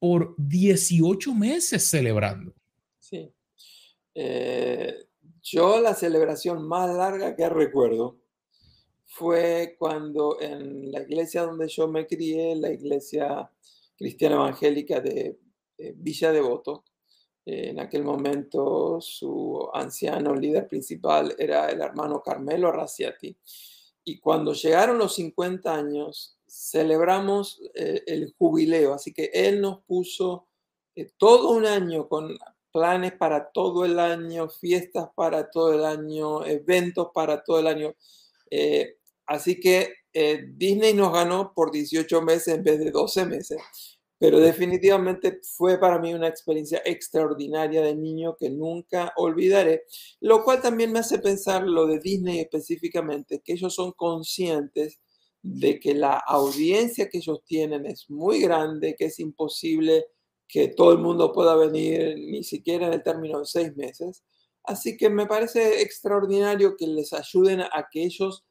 por 0.00 0.34
18 0.36 1.34
meses 1.34 1.88
celebrando. 1.88 2.52
Sí. 2.98 3.32
Eh, 4.14 5.06
yo 5.40 5.80
la 5.80 5.94
celebración 5.94 6.66
más 6.66 6.94
larga 6.94 7.36
que 7.36 7.48
recuerdo 7.48 8.18
fue 9.06 9.76
cuando 9.78 10.40
en 10.40 10.90
la 10.90 11.02
iglesia 11.02 11.42
donde 11.42 11.68
yo 11.68 11.86
me 11.88 12.06
crié, 12.06 12.56
la 12.56 12.70
iglesia 12.70 13.50
cristiana 13.96 14.36
evangélica 14.36 15.00
de, 15.00 15.38
Villa 15.94 16.32
Devoto, 16.32 16.84
en 17.50 17.80
aquel 17.80 18.04
momento 18.04 19.00
su 19.00 19.70
anciano 19.72 20.34
líder 20.34 20.68
principal 20.68 21.34
era 21.38 21.70
el 21.70 21.80
hermano 21.80 22.22
Carmelo 22.22 22.70
Raciati. 22.70 23.34
Y 24.04 24.18
cuando 24.18 24.52
llegaron 24.52 24.98
los 24.98 25.14
50 25.14 25.74
años, 25.74 26.38
celebramos 26.46 27.60
eh, 27.74 28.02
el 28.06 28.34
jubileo, 28.36 28.92
así 28.92 29.14
que 29.14 29.30
él 29.32 29.62
nos 29.62 29.82
puso 29.84 30.48
eh, 30.94 31.10
todo 31.16 31.50
un 31.50 31.64
año 31.64 32.06
con 32.06 32.36
planes 32.70 33.12
para 33.12 33.50
todo 33.50 33.86
el 33.86 33.98
año, 33.98 34.50
fiestas 34.50 35.08
para 35.14 35.50
todo 35.50 35.72
el 35.72 35.86
año, 35.86 36.44
eventos 36.44 37.08
para 37.14 37.42
todo 37.42 37.60
el 37.60 37.66
año. 37.66 37.94
Eh, 38.50 38.96
así 39.26 39.58
que 39.58 39.94
Disney 40.12 40.94
nos 40.94 41.12
ganó 41.12 41.52
por 41.54 41.70
18 41.70 42.22
meses 42.22 42.54
en 42.54 42.64
vez 42.64 42.80
de 42.80 42.90
12 42.90 43.24
meses. 43.26 43.97
Pero 44.18 44.40
definitivamente 44.40 45.40
fue 45.56 45.78
para 45.78 45.98
mí 45.98 46.12
una 46.12 46.28
experiencia 46.28 46.82
extraordinaria 46.84 47.82
de 47.82 47.94
niño 47.94 48.36
que 48.36 48.50
nunca 48.50 49.12
olvidaré, 49.16 49.84
lo 50.20 50.42
cual 50.42 50.60
también 50.60 50.92
me 50.92 50.98
hace 50.98 51.18
pensar 51.18 51.62
lo 51.62 51.86
de 51.86 52.00
Disney 52.00 52.40
específicamente, 52.40 53.40
que 53.44 53.52
ellos 53.52 53.74
son 53.74 53.92
conscientes 53.92 54.98
de 55.42 55.78
que 55.78 55.94
la 55.94 56.18
audiencia 56.18 57.08
que 57.08 57.18
ellos 57.18 57.42
tienen 57.44 57.86
es 57.86 58.10
muy 58.10 58.40
grande, 58.40 58.96
que 58.96 59.06
es 59.06 59.20
imposible 59.20 60.06
que 60.48 60.68
todo 60.68 60.92
el 60.92 60.98
mundo 60.98 61.32
pueda 61.32 61.54
venir 61.54 62.16
ni 62.16 62.42
siquiera 62.42 62.86
en 62.86 62.94
el 62.94 63.02
término 63.02 63.38
de 63.40 63.46
seis 63.46 63.76
meses. 63.76 64.24
Así 64.64 64.96
que 64.96 65.10
me 65.10 65.26
parece 65.26 65.82
extraordinario 65.82 66.76
que 66.76 66.86
les 66.86 67.12
ayuden 67.12 67.60
a 67.60 67.88
que 67.90 68.02
ellos 68.02 68.44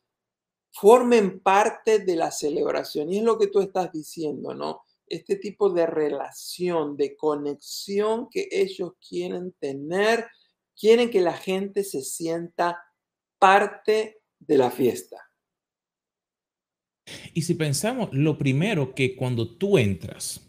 formen 0.72 1.40
parte 1.42 2.00
de 2.00 2.16
la 2.16 2.32
celebración. 2.32 3.12
Y 3.12 3.18
es 3.18 3.24
lo 3.24 3.38
que 3.38 3.48
tú 3.48 3.60
estás 3.60 3.92
diciendo, 3.92 4.54
¿no? 4.54 4.84
Este 5.10 5.36
tipo 5.36 5.70
de 5.70 5.86
relación, 5.86 6.98
de 6.98 7.16
conexión 7.16 8.28
que 8.30 8.48
ellos 8.52 8.94
quieren 9.08 9.54
tener, 9.60 10.26
quieren 10.80 11.10
que 11.10 11.22
la 11.22 11.34
gente 11.34 11.84
se 11.84 12.02
sienta 12.02 12.80
parte 13.40 14.22
de 14.40 14.58
la 14.58 14.72
fiesta. 14.72 15.18
Y 17.34 17.44
si 17.44 17.54
pensamos, 17.54 18.10
lo 18.12 18.38
primero 18.38 18.94
que 18.94 19.16
cuando 19.16 19.58
tú 19.58 19.78
entras, 19.78 20.42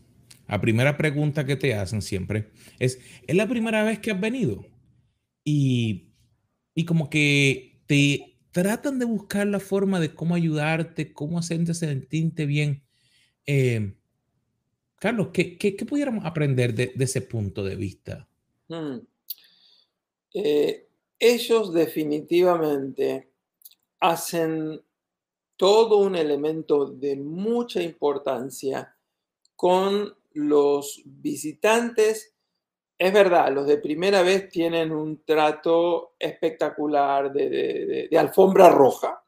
la 0.49 0.61
primera 0.61 0.97
pregunta 0.97 1.47
que 1.47 1.57
te 1.57 1.75
hacen 1.75 2.03
siempre 2.03 2.51
es, 2.79 2.99
¿es 3.27 3.37
la 3.37 3.49
primera 3.49 3.85
vez 3.85 3.99
que 3.99 4.11
has 4.11 4.21
venido? 4.21 4.67
Y, 5.45 6.15
y 6.75 6.85
como 6.85 7.11
que 7.11 7.83
te 7.87 8.39
tratan 8.51 8.99
de 8.99 9.05
buscar 9.05 9.47
la 9.47 9.61
forma 9.61 10.01
de 10.01 10.15
cómo 10.15 10.35
ayudarte, 10.35 11.13
cómo 11.13 11.39
hacerte 11.39 11.75
sentirte 11.75 12.47
bien. 12.47 12.85
Eh, 13.47 13.98
Carlos, 14.99 15.29
¿qué, 15.33 15.77
pudiéramos 15.89 16.25
aprender 16.25 16.75
de, 16.75 16.93
ese 16.99 17.23
punto 17.23 17.63
de 17.63 17.77
vista? 17.77 18.29
Mm. 18.69 18.99
Eh, 20.35 20.89
ellos 21.19 21.73
definitivamente 21.73 23.31
hacen 24.01 24.81
todo 25.57 25.99
un 25.99 26.17
elemento 26.17 26.87
de 26.87 27.17
mucha 27.17 27.81
importancia 27.83 28.95
con 29.57 30.15
los 30.33 31.01
visitantes. 31.05 32.35
Es 32.97 33.13
verdad, 33.13 33.53
los 33.53 33.67
de 33.67 33.79
primera 33.79 34.23
vez 34.23 34.49
tienen 34.49 34.93
un 34.93 35.25
trato 35.25 36.15
espectacular 36.19 37.33
de 37.33 38.09
alfombra 38.19 38.69
roja, 38.71 39.25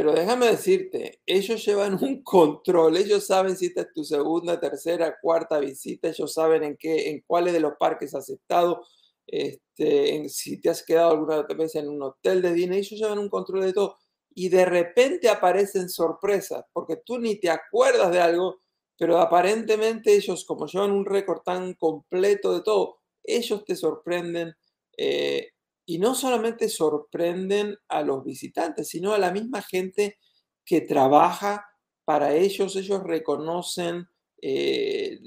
pero 0.00 0.14
déjame 0.14 0.46
decirte, 0.46 1.20
ellos 1.26 1.62
llevan 1.62 2.02
un 2.02 2.22
control, 2.24 2.96
ellos 2.96 3.26
saben 3.26 3.54
si 3.54 3.66
esta 3.66 3.82
es 3.82 3.92
tu 3.92 4.02
segunda, 4.02 4.58
tercera, 4.58 5.18
cuarta 5.20 5.60
visita, 5.60 6.08
ellos 6.08 6.32
saben 6.32 6.62
en 6.64 6.78
qué, 6.78 7.10
en 7.10 7.22
cuáles 7.26 7.52
de 7.52 7.60
los 7.60 7.74
parques 7.78 8.14
has 8.14 8.30
estado, 8.30 8.82
este, 9.26 10.16
en, 10.16 10.30
si 10.30 10.58
te 10.58 10.70
has 10.70 10.82
quedado 10.82 11.10
alguna 11.10 11.42
vez 11.42 11.74
en 11.74 11.86
un 11.90 12.02
hotel 12.02 12.40
de 12.40 12.54
Disney, 12.54 12.78
ellos 12.78 12.98
llevan 12.98 13.18
un 13.18 13.28
control 13.28 13.60
de 13.60 13.74
todo. 13.74 13.98
Y 14.34 14.48
de 14.48 14.64
repente 14.64 15.28
aparecen 15.28 15.90
sorpresas, 15.90 16.64
porque 16.72 16.96
tú 17.04 17.18
ni 17.18 17.38
te 17.38 17.50
acuerdas 17.50 18.10
de 18.10 18.22
algo, 18.22 18.62
pero 18.96 19.18
aparentemente 19.18 20.14
ellos, 20.14 20.46
como 20.46 20.64
llevan 20.66 20.92
un 20.92 21.04
récord 21.04 21.42
tan 21.42 21.74
completo 21.74 22.54
de 22.54 22.62
todo, 22.62 23.00
ellos 23.22 23.66
te 23.66 23.76
sorprenden. 23.76 24.54
Eh, 24.96 25.50
y 25.86 25.98
no 25.98 26.14
solamente 26.14 26.68
sorprenden 26.68 27.76
a 27.88 28.02
los 28.02 28.24
visitantes, 28.24 28.88
sino 28.88 29.12
a 29.12 29.18
la 29.18 29.32
misma 29.32 29.62
gente 29.62 30.18
que 30.64 30.80
trabaja 30.80 31.66
para 32.04 32.34
ellos. 32.34 32.76
Ellos 32.76 33.02
reconocen 33.02 34.06
eh, 34.40 35.18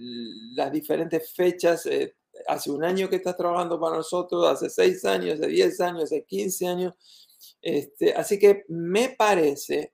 las 0.55 0.71
diferentes 0.71 1.33
fechas. 1.33 1.85
Eh, 1.85 2.15
hace 2.47 2.71
un 2.71 2.83
año 2.83 3.09
que 3.09 3.17
estás 3.17 3.37
trabajando 3.37 3.79
para 3.79 3.97
nosotros, 3.97 4.47
hace 4.47 4.69
seis 4.69 5.05
años, 5.05 5.39
hace 5.39 5.47
diez 5.47 5.79
años, 5.81 6.03
hace 6.03 6.25
quince 6.25 6.67
años. 6.67 6.93
Este, 7.61 8.13
así 8.13 8.39
que 8.39 8.63
me 8.67 9.15
parece 9.17 9.93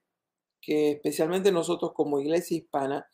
que 0.61 0.91
especialmente 0.91 1.51
nosotros 1.51 1.93
como 1.93 2.19
iglesia 2.19 2.57
hispana, 2.57 3.07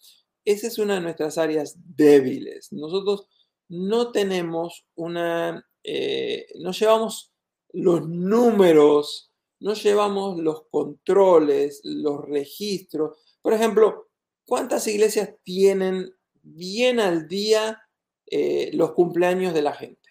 esa 0.44 0.68
es 0.68 0.78
una 0.78 0.96
de 0.96 1.02
nuestras 1.02 1.38
áreas 1.38 1.76
débiles. 1.76 2.72
Nosotros 2.72 3.28
no 3.68 4.12
tenemos 4.12 4.86
una, 4.96 5.66
eh, 5.84 6.48
no 6.60 6.72
llevamos 6.72 7.32
los 7.76 8.08
números, 8.08 9.34
no 9.60 9.74
llevamos 9.74 10.40
los 10.40 10.64
controles, 10.70 11.82
los 11.84 12.24
registros. 12.26 13.18
Por 13.42 13.54
ejemplo, 13.54 14.10
¿cuántas 14.46 14.88
iglesias 14.88 15.30
tienen 15.44 16.14
bien 16.42 17.00
al 17.00 17.28
día 17.28 17.82
eh, 18.28 18.72
los 18.74 18.94
cumpleaños 18.94 19.54
de 19.54 19.62
la 19.62 19.74
gente? 19.74 20.10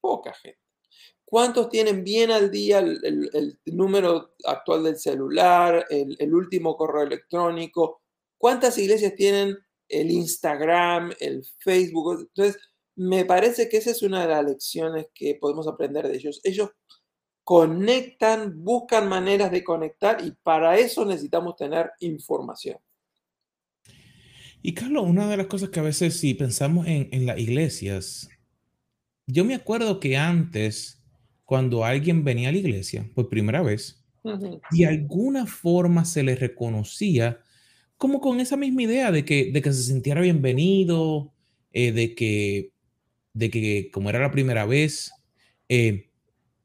Poca 0.00 0.32
gente. 0.34 0.60
¿Cuántos 1.24 1.68
tienen 1.68 2.04
bien 2.04 2.30
al 2.30 2.52
día 2.52 2.78
el, 2.78 3.58
número 3.64 4.36
actual 4.44 4.84
del 4.84 4.96
celular, 4.96 5.84
el, 5.90 6.16
el, 6.20 6.32
último 6.32 6.76
correo 6.76 7.02
electrónico? 7.02 8.02
¿Cuántas 8.38 8.78
iglesias 8.78 9.12
tienen 9.16 9.58
el 9.88 10.08
Instagram, 10.12 11.12
el 11.18 11.44
Facebook? 11.58 12.20
Entonces, 12.20 12.62
me 12.96 13.26
parece 13.26 13.68
que 13.68 13.76
esa 13.76 13.90
es 13.90 14.02
una 14.02 14.22
de 14.22 14.28
las 14.28 14.44
lecciones 14.44 15.06
que 15.14 15.36
podemos 15.38 15.68
aprender 15.68 16.08
de 16.08 16.16
ellos. 16.16 16.40
Ellos 16.42 16.70
conectan, 17.44 18.64
buscan 18.64 19.08
maneras 19.08 19.52
de 19.52 19.62
conectar 19.62 20.18
y 20.24 20.32
para 20.42 20.78
eso 20.78 21.04
necesitamos 21.04 21.56
tener 21.56 21.90
información. 22.00 22.78
Y 24.62 24.74
Carlos, 24.74 25.04
una 25.06 25.28
de 25.28 25.36
las 25.36 25.46
cosas 25.46 25.68
que 25.68 25.78
a 25.78 25.84
veces 25.84 26.18
si 26.18 26.34
pensamos 26.34 26.86
en, 26.88 27.26
las 27.26 27.38
iglesias, 27.38 28.28
yo 29.26 29.44
me 29.44 29.54
acuerdo 29.54 30.00
que 30.00 30.16
antes, 30.16 31.00
cuando 31.44 31.84
alguien 31.84 32.24
venía 32.24 32.48
a 32.48 32.52
la 32.52 32.58
iglesia 32.58 33.08
por 33.14 33.28
primera 33.28 33.62
vez, 33.62 34.04
de 34.72 34.86
alguna 34.86 35.46
forma 35.46 36.04
se 36.04 36.24
le 36.24 36.34
reconocía 36.34 37.40
como 37.96 38.20
con 38.20 38.40
esa 38.40 38.56
misma 38.56 38.82
idea 38.82 39.12
de 39.12 39.24
que, 39.24 39.52
de 39.52 39.62
que 39.62 39.72
se 39.72 39.84
sintiera 39.84 40.20
bienvenido, 40.20 41.32
eh, 41.72 41.92
de 41.92 42.14
que 42.16 42.72
de 43.36 43.50
que 43.50 43.90
como 43.92 44.08
era 44.08 44.18
la 44.18 44.30
primera 44.30 44.64
vez, 44.64 45.12
eh, 45.68 46.08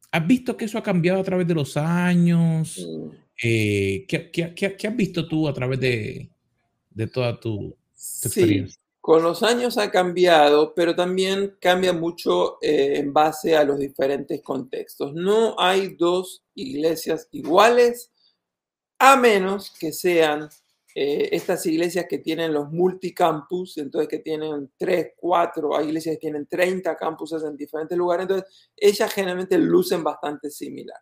¿has 0.09 0.25
visto 0.25 0.55
que 0.55 0.65
eso 0.65 0.77
ha 0.77 0.83
cambiado 0.83 1.19
a 1.19 1.23
través 1.23 1.45
de 1.45 1.53
los 1.53 1.75
años? 1.75 2.87
Eh, 3.43 4.05
¿qué, 4.07 4.87
has 4.87 4.95
visto 4.95 5.27
tú 5.27 5.49
a 5.49 5.53
través 5.53 5.81
de, 5.81 6.29
toda 7.13 7.37
tu, 7.37 7.75
experiencia? 7.93 8.79
Con 9.01 9.21
los 9.21 9.43
años 9.43 9.77
ha 9.77 9.91
cambiado, 9.91 10.73
pero 10.73 10.95
también 10.95 11.57
cambia 11.59 11.91
mucho 11.91 12.57
eh, 12.61 12.99
en 12.99 13.11
base 13.11 13.57
a 13.57 13.65
los 13.65 13.77
diferentes 13.77 14.41
contextos. 14.41 15.13
No 15.13 15.59
hay 15.59 15.95
dos 15.95 16.41
iglesias 16.55 17.27
iguales, 17.31 18.11
a 18.97 19.17
menos 19.17 19.71
que 19.77 19.91
sean 19.91 20.47
eh, 20.93 21.29
estas 21.31 21.65
iglesias 21.65 22.05
que 22.09 22.17
tienen 22.17 22.53
los 22.53 22.69
multicampus, 22.71 23.77
entonces 23.77 24.09
que 24.09 24.19
tienen 24.19 24.71
3, 24.77 25.13
4, 25.15 25.77
hay 25.77 25.87
iglesias 25.87 26.15
que 26.15 26.19
tienen 26.19 26.47
30 26.47 26.95
campuses 26.97 27.43
en 27.43 27.55
diferentes 27.55 27.97
lugares, 27.97 28.23
entonces 28.23 28.69
ellas 28.75 29.13
generalmente 29.13 29.57
lucen 29.57 30.03
bastante 30.03 30.49
similar. 30.49 30.99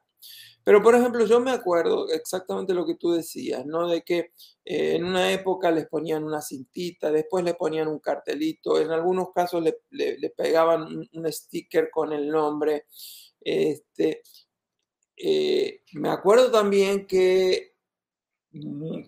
Pero, 0.64 0.84
por 0.84 0.94
ejemplo, 0.94 1.26
yo 1.26 1.40
me 1.40 1.52
acuerdo 1.52 2.10
exactamente 2.10 2.74
lo 2.74 2.86
que 2.86 2.96
tú 2.96 3.12
decías, 3.12 3.66
¿no? 3.66 3.88
De 3.88 4.04
que 4.04 4.34
eh, 4.66 4.96
en 4.96 5.06
una 5.06 5.32
época 5.32 5.72
les 5.72 5.88
ponían 5.88 6.24
una 6.24 6.42
cintita, 6.42 7.12
después 7.12 7.44
le 7.44 7.56
ponían 7.56 7.88
un 7.88 8.00
cartelito, 8.00 8.80
en 8.80 8.92
algunos 8.92 9.32
casos 9.34 9.64
le, 9.64 10.30
pegaban 10.38 11.10
un, 11.12 11.32
sticker 11.32 11.90
con 11.90 12.14
el 12.14 12.30
nombre. 12.30 12.86
Este, 13.42 14.22
eh, 15.18 15.82
me 15.94 16.10
acuerdo 16.10 16.52
también 16.52 17.08
que 17.08 17.74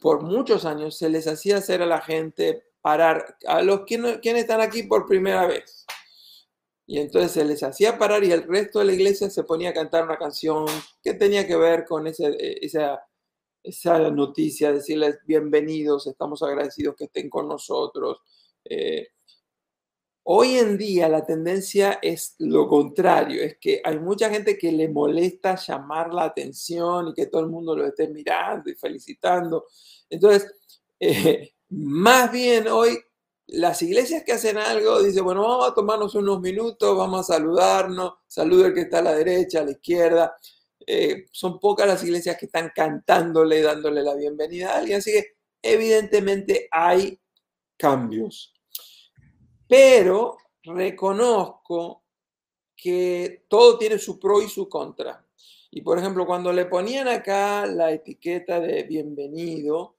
por 0.02 0.22
muchos 0.22 0.66
años 0.66 0.98
se 0.98 1.10
les 1.10 1.28
hacía 1.28 1.58
hacer 1.58 1.82
a 1.82 1.86
la 1.86 2.02
gente 2.02 2.64
parar, 2.82 3.38
a 3.48 3.62
los 3.62 3.82
quienes 3.82 4.20
están 4.24 4.62
aquí 4.62 4.84
por 4.84 5.06
primera 5.06 5.48
vez. 5.48 5.86
Y 6.86 7.00
entonces 7.00 7.32
se 7.32 7.46
les 7.46 7.64
hacía 7.64 7.98
parar 7.98 8.24
y 8.24 8.32
el 8.32 8.44
resto 8.44 8.80
de 8.80 8.86
la 8.86 8.94
iglesia 8.94 9.30
se 9.30 9.44
ponía 9.44 9.70
a 9.70 9.74
cantar 9.74 10.04
una 10.04 10.18
canción 10.18 10.66
que 11.02 11.14
tenía 11.14 11.48
que 11.48 11.56
ver 11.56 11.86
con 11.86 12.08
ese, 12.08 12.28
eh, 12.28 12.58
esa, 12.62 13.02
esa 13.64 14.12
noticia, 14.12 14.74
decirles 14.74 15.20
bienvenidos, 15.26 16.08
estamos 16.08 16.44
agradecidos 16.44 16.96
que 16.96 17.06
estén 17.06 17.30
con 17.30 17.48
nosotros. 17.48 18.18
Eh, 18.66 19.08
hoy 20.24 20.58
en 20.58 20.78
día 20.78 21.10
la 21.10 21.26
tendencia 21.26 22.00
es 22.02 22.36
lo 22.40 22.68
contrario, 22.68 23.42
es 23.42 23.58
que 23.60 23.82
hay 23.84 24.00
mucha 24.00 24.30
gente 24.30 24.58
que 24.58 24.72
le 24.72 24.90
molesta 24.90 25.56
llamar 25.56 26.14
la 26.14 26.26
atención 26.26 27.10
y 27.10 27.14
que 27.14 27.28
todo 27.28 27.42
el 27.42 27.48
mundo 27.50 27.76
lo 27.76 27.86
esté 27.86 28.08
mirando 28.10 28.70
y 28.70 28.76
felicitando. 28.76 29.66
Entonces, 30.10 30.52
eh, 31.00 31.54
más 31.70 32.32
bien 32.32 32.68
hoy 32.68 32.98
las 33.52 33.82
iglesias 33.82 34.24
que 34.24 34.32
hacen 34.34 34.58
algo, 34.58 35.04
dicen, 35.04 35.26
bueno, 35.26 35.42
vamos 35.42 35.70
a 35.70 35.74
tomarnos 35.74 36.16
unos 36.16 36.40
minutos, 36.40 36.98
vamos 36.98 37.30
a 37.30 37.34
saludarnos, 37.34 38.14
saluda 38.26 38.68
el 38.68 38.74
que 38.74 38.82
está 38.82 39.00
a 39.00 39.04
la 39.04 39.14
derecha, 39.14 39.60
a 39.60 39.66
la 39.66 39.72
izquierda. 39.72 40.36
Eh, 40.88 41.26
son 41.32 41.60
pocas 41.60 41.86
las 41.86 42.04
iglesias 42.04 42.38
que 42.38 42.46
están 42.46 42.72
cantándole, 42.74 43.62
dándole 43.62 44.04
la 44.04 44.16
bienvenida 44.16 44.74
a 44.74 44.78
alguien, 44.78 45.00
así 45.00 45.12
que 45.12 45.34
evidentemente 45.62 46.68
hay 46.72 47.20
cambios. 47.78 48.51
Pero 49.72 50.36
reconozco 50.64 52.04
que 52.76 53.46
todo 53.48 53.78
tiene 53.78 54.00
su 54.00 54.20
pro 54.20 54.42
y 54.42 54.50
su 54.50 54.68
contra. 54.68 55.26
Y 55.72 55.82
por 55.82 55.98
ejemplo, 55.98 56.26
cuando 56.26 56.52
le 56.52 56.66
ponían 56.66 57.08
acá 57.08 57.66
la 57.66 57.90
etiqueta 57.94 58.60
de 58.60 58.84
bienvenido, 58.84 59.96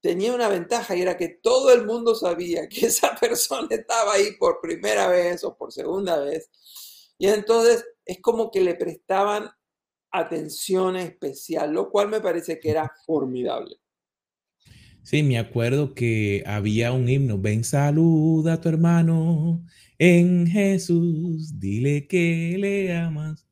tenía 0.00 0.34
una 0.34 0.48
ventaja 0.48 0.96
y 0.96 1.02
era 1.02 1.16
que 1.16 1.28
todo 1.28 1.72
el 1.72 1.86
mundo 1.86 2.16
sabía 2.16 2.68
que 2.68 2.86
esa 2.86 3.14
persona 3.14 3.68
estaba 3.70 4.14
ahí 4.14 4.32
por 4.40 4.60
primera 4.60 5.06
vez 5.06 5.44
o 5.44 5.56
por 5.56 5.70
segunda 5.70 6.18
vez. 6.18 6.50
Y 7.16 7.28
entonces 7.28 7.86
es 8.04 8.20
como 8.20 8.50
que 8.50 8.60
le 8.60 8.74
prestaban 8.74 9.52
atención 10.10 10.96
especial, 10.96 11.70
lo 11.72 11.90
cual 11.90 12.08
me 12.08 12.20
parece 12.20 12.58
que 12.58 12.70
era 12.70 12.92
formidable. 13.06 13.80
Sí, 15.02 15.22
me 15.22 15.38
acuerdo 15.38 15.94
que 15.94 16.42
había 16.46 16.92
un 16.92 17.08
himno, 17.08 17.38
ven 17.38 17.64
saluda 17.64 18.54
a 18.54 18.60
tu 18.60 18.68
hermano 18.68 19.64
en 19.98 20.46
Jesús, 20.46 21.58
dile 21.58 22.06
que 22.06 22.56
le 22.58 22.96
amas. 22.96 23.46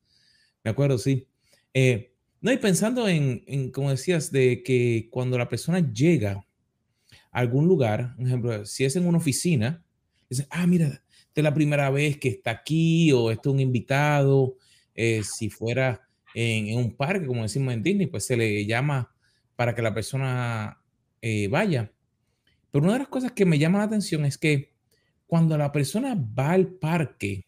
Me 0.63 0.71
acuerdo, 0.71 0.97
sí. 0.97 1.27
Eh, 1.73 2.13
no, 2.41 2.51
y 2.51 2.57
pensando 2.57 3.07
en, 3.07 3.71
como 3.71 3.89
decías, 3.89 4.31
de 4.31 4.63
que 4.63 5.09
cuando 5.11 5.37
la 5.37 5.49
persona 5.49 5.91
llega 5.91 6.45
a 7.31 7.39
algún 7.39 7.67
lugar, 7.67 8.15
por 8.15 8.25
ejemplo, 8.25 8.65
si 8.65 8.85
es 8.85 8.95
en 8.95 9.05
una 9.05 9.17
oficina, 9.17 9.83
dice, 10.29 10.47
ah, 10.49 10.65
mira, 10.65 10.87
esta 10.87 11.41
es 11.41 11.43
la 11.43 11.53
primera 11.53 11.89
vez 11.89 12.17
que 12.17 12.29
está 12.29 12.51
aquí 12.51 13.11
o 13.11 13.31
este 13.31 13.49
es 13.49 13.53
un 13.53 13.59
invitado. 13.59 14.55
Eh, 14.95 15.21
si 15.23 15.49
fuera 15.49 16.07
en, 16.33 16.77
un 16.77 16.95
parque, 16.95 17.27
como 17.27 17.43
decimos 17.43 17.73
en 17.73 17.83
Disney, 17.83 18.07
pues 18.07 18.25
se 18.25 18.37
le 18.37 18.65
llama 18.65 19.13
para 19.55 19.75
que 19.75 19.81
la 19.81 19.93
persona 19.93 20.81
eh, 21.21 21.47
vaya. 21.47 21.91
Pero 22.71 22.83
una 22.83 22.93
de 22.93 22.99
las 22.99 23.07
cosas 23.07 23.31
que 23.31 23.45
me 23.45 23.59
llama 23.59 23.79
la 23.79 23.85
atención 23.85 24.25
es 24.25 24.37
que 24.37 24.73
cuando 25.27 25.57
la 25.57 25.71
persona 25.71 26.15
va 26.15 26.51
al 26.51 26.67
parque, 26.67 27.47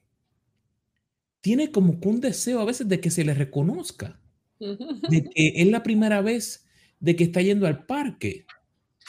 tiene 1.41 1.71
como 1.71 1.99
que 1.99 2.07
un 2.07 2.21
deseo 2.21 2.59
a 2.59 2.65
veces 2.65 2.87
de 2.87 2.99
que 2.99 3.09
se 3.09 3.23
le 3.23 3.33
reconozca 3.33 4.21
de 4.61 5.23
que 5.35 5.53
es 5.55 5.67
la 5.67 5.83
primera 5.83 6.21
vez 6.21 6.65
de 6.99 7.15
que 7.15 7.25
está 7.25 7.41
yendo 7.41 7.67
al 7.67 7.85
parque. 7.85 8.45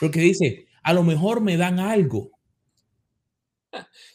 Porque 0.01 0.21
dice, 0.21 0.67
a 0.83 0.93
lo 0.93 1.03
mejor 1.03 1.41
me 1.41 1.57
dan 1.57 1.79
algo. 1.79 2.31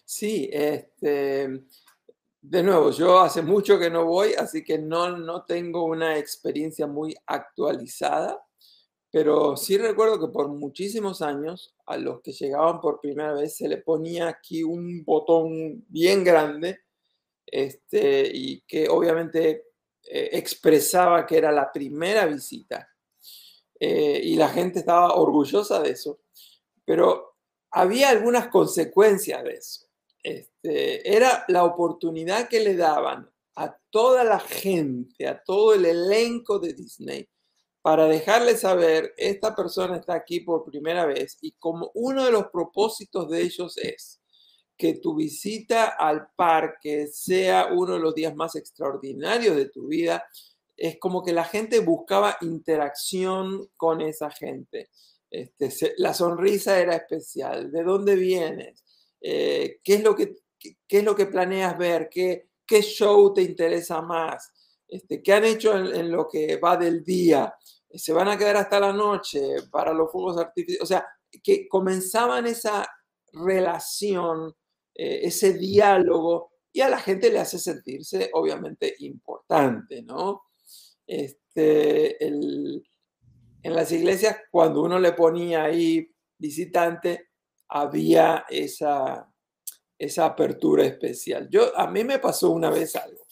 Sí, 0.04 0.50
este, 0.52 1.64
de 2.42 2.64
nuevo, 2.64 2.92
yo 2.92 3.20
hace 3.20 3.42
mucho 3.42 3.80
que 3.80 3.90
no 3.90 4.06
voy, 4.06 4.34
así 4.34 4.64
que 4.64 4.78
no, 4.78 5.18
no 5.18 5.44
tengo 5.46 5.86
una 5.86 6.18
experiencia 6.18 6.88
muy 6.88 7.16
actualizada, 7.26 8.44
pero 9.12 9.56
sí 9.56 9.78
recuerdo 9.78 10.20
que 10.20 10.32
por 10.32 10.50
muchísimos 10.50 11.22
años 11.22 11.76
a 11.86 11.98
los 11.98 12.22
que 12.22 12.34
llegaban 12.34 12.82
por 12.82 13.00
primera 13.00 13.34
vez 13.34 13.56
se 13.56 13.67
le 13.67 13.78
ponía 13.78 14.28
aquí 14.28 14.63
un 14.63 15.04
botón 15.06 15.86
bien 15.88 16.24
grande 16.24 16.82
este, 17.46 18.30
y 18.34 18.62
que 18.62 18.89
obviamente 18.89 19.67
eh, 20.04 20.30
expresaba 20.34 21.26
que 21.26 21.38
era 21.38 21.52
la 21.52 21.72
primera 21.72 22.26
visita 22.26 22.89
eh, 23.80 24.20
y 24.24 24.36
la 24.36 24.50
gente 24.50 24.80
estaba 24.80 25.15
orgullosa 25.15 25.82
de 25.82 25.91
eso, 25.91 26.22
pero 26.84 27.38
había 27.72 28.10
algunas 28.10 28.48
consecuencias 28.48 29.43
de 29.43 29.54
eso. 29.54 29.86
Este, 30.24 31.15
era 31.15 31.46
la 31.48 31.63
oportunidad 31.63 32.50
que 32.50 32.60
le 32.60 32.76
daban 32.76 33.30
a 33.56 33.78
toda 33.89 34.24
la 34.24 34.39
gente, 34.39 35.28
a 35.28 35.41
todo 35.41 35.74
el 35.74 35.86
elenco 35.86 36.60
de 36.60 36.74
Disney, 36.74 37.30
para 37.88 38.06
dejarle 38.06 38.58
saber, 38.58 39.13
esta 39.15 39.56
persona 39.56 39.95
está 39.95 40.13
aquí 40.13 40.41
por 40.41 40.65
primera 40.65 41.06
vez 41.06 41.38
y 41.39 41.54
como 41.54 41.89
uno 41.93 42.26
de 42.26 42.34
los 42.34 42.47
propósitos 42.47 43.30
de 43.30 43.41
ellos 43.41 43.78
es 43.78 44.21
que 44.78 44.95
tu 44.95 45.15
visita 45.15 45.95
al 45.97 46.28
parque 46.36 47.08
sea 47.08 47.69
uno 47.71 47.93
de 47.93 48.00
los 48.02 48.13
días 48.13 48.36
más 48.36 48.58
extraordinarios 48.58 49.56
de 49.56 49.69
tu 49.69 49.88
vida, 49.88 50.26
es 50.76 51.00
como 51.00 51.23
que 51.23 51.32
la 51.32 51.45
gente 51.45 51.80
buscaba 51.80 52.36
interacción 52.41 53.69
con 53.78 54.02
esa 54.02 54.32
gente. 54.32 54.89
Este, 55.32 55.71
la 55.95 56.13
sonrisa 56.13 56.78
era 56.82 56.93
especial. 56.93 57.71
¿De 57.71 57.84
dónde 57.86 58.17
vienes? 58.17 58.84
Eh, 59.21 59.80
¿qué, 59.82 59.93
es 59.93 60.04
lo 60.04 60.13
que, 60.13 60.36
qué, 60.60 60.76
es 60.89 61.04
lo 61.06 61.15
que 61.15 61.28
planeas 61.28 61.78
ver? 61.78 62.10
¿Qué, 62.12 62.50
qué 62.65 62.82
show 62.82 63.34
te 63.34 63.43
interesa 63.43 64.02
más? 64.02 64.52
Este, 64.89 65.23
¿Qué 65.23 65.32
han 65.32 65.45
hecho 65.45 65.73
en, 65.78 65.95
en, 65.95 66.12
lo 66.12 66.28
que 66.28 66.58
va 66.58 66.76
del 66.76 67.02
día? 67.06 67.57
¿Se 67.93 68.13
van 68.13 68.28
a 68.28 68.38
quedar 68.38 68.58
hasta 68.58 68.80
la 68.80 68.93
noche 68.93 69.56
para 69.71 69.93
los 69.93 70.12
fuegos 70.12 70.38
artificiales? 70.38 70.82
O 70.82 70.86
sea, 70.86 71.06
que 71.43 71.67
comenzaban 71.67 72.47
esa 72.47 72.88
relación 73.32 74.56
eh, 75.00 75.28
ese 75.28 75.54
diálogo 75.54 76.54
y 76.73 76.82
a 76.82 76.89
la 76.89 76.97
gente 76.97 77.30
le 77.30 77.38
hace 77.38 77.60
sentirse 77.60 78.32
obviamente 78.34 78.95
importante, 79.00 80.02
¿no? 80.02 80.41
Este, 81.06 82.26
en 82.26 82.82
las 83.63 83.91
iglesias, 83.91 84.38
cuando 84.50 84.82
uno 84.82 85.00
le 85.00 85.13
ponía 85.13 85.65
ahí 85.65 86.10
visitante, 86.36 87.30
había 87.69 88.45
esa, 88.50 89.32
esa 90.00 90.26
apertura 90.26 90.84
especial. 90.84 91.47
Yo, 91.50 91.78
a 91.78 91.91
mí 91.91 92.04
me 92.04 92.17
pasó 92.17 92.50
una 92.50 92.71
vez 92.71 92.95
algo. 92.95 93.27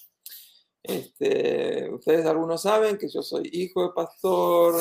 Este, 0.88 1.90
ustedes 1.90 2.26
algunos 2.26 2.62
saben 2.62 2.98
que 2.98 3.10
yo 3.10 3.24
soy 3.24 3.50
hijo 3.52 3.88
de 3.88 3.94
pastor, 3.96 4.76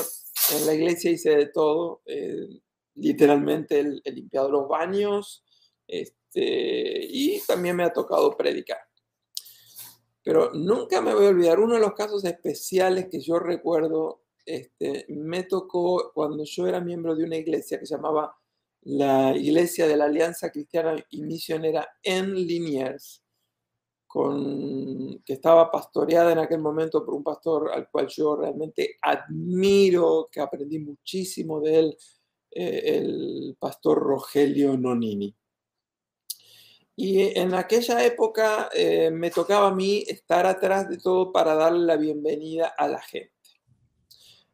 en 0.53 0.67
la 0.67 0.75
iglesia 0.75 1.11
hice 1.11 1.31
de 1.31 1.47
todo, 1.47 2.03
eh, 2.05 2.47
literalmente 2.95 3.81
he 4.05 4.13
limpiado 4.13 4.51
los 4.51 4.69
baños, 4.69 5.45
este, 5.87 7.07
y 7.09 7.41
también 7.47 7.77
me 7.77 7.85
ha 7.85 7.93
tocado 7.93 8.37
predicar. 8.37 8.79
Pero 10.23 10.53
nunca 10.53 11.01
me 11.01 11.15
voy 11.15 11.27
a 11.27 11.31
olvidar, 11.31 11.59
uno 11.59 11.75
de 11.75 11.81
los 11.81 11.95
casos 11.95 12.25
especiales 12.25 13.09
que 13.11 13.21
yo 13.21 13.39
recuerdo, 13.39 14.25
este, 14.45 15.07
me 15.09 15.45
tocó 15.45 16.13
cuando 16.13 16.45
yo 16.45 16.67
era 16.67 16.81
miembro 16.81 17.17
de 17.17 17.25
una 17.25 17.37
iglesia 17.37 17.79
que 17.81 17.87
se 17.87 17.95
llamaba 17.95 18.37
la 18.83 19.35
Iglesia 19.35 19.89
de 19.89 19.97
la 19.97 20.05
Alianza 20.05 20.51
Cristiana 20.51 20.95
y 21.09 21.23
Misionera 21.23 21.89
en 22.03 22.35
Liniers, 22.35 23.24
que 25.25 25.33
estaba 25.33 25.71
pastoreada 25.73 26.31
en 26.33 26.39
aquel 26.39 26.61
momento 26.61 27.05
por 27.05 27.15
un 27.15 27.25
pastor 27.25 27.73
al 27.73 27.91
cual 27.91 28.07
yo 28.07 28.37
realmente 28.37 28.97
admiro, 29.03 30.29
que 30.31 30.41
aprendí 30.41 30.79
muchísimo 30.79 31.61
de 31.61 31.79
él, 31.79 31.97
eh, 32.53 32.99
el 32.99 33.57
pastor 33.59 33.99
Rogelio 33.99 34.77
Nonini. 34.77 35.35
Y 36.95 37.37
en 37.37 37.55
aquella 37.55 38.05
época 38.05 38.69
eh, 38.73 39.11
me 39.11 39.33
tocaba 39.33 39.69
a 39.69 39.75
mí 39.75 40.05
estar 40.07 40.47
atrás 40.47 40.89
de 40.89 40.99
todo 40.99 41.33
para 41.33 41.57
darle 41.57 41.85
la 41.85 41.97
bienvenida 41.97 42.69
a 42.69 42.87
la 42.87 43.01
gente. 43.03 43.33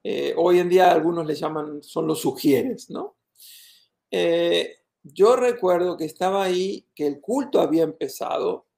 Eh, 0.03 0.33
hoy 0.39 0.59
en 0.59 0.71
día 0.71 0.91
algunos 0.91 1.27
le 1.27 1.35
llaman, 1.35 1.83
son 1.83 2.07
los 2.07 2.21
sugieres, 2.21 2.89
¿no? 2.89 3.19
Yo 5.03 5.37
recuerdo 5.37 5.97
que 5.97 6.05
estaba 6.05 6.43
ahí, 6.43 6.87
que 6.95 7.07
el 7.07 7.21
culto 7.21 7.61
había 7.61 7.85
empezado, 7.85 8.70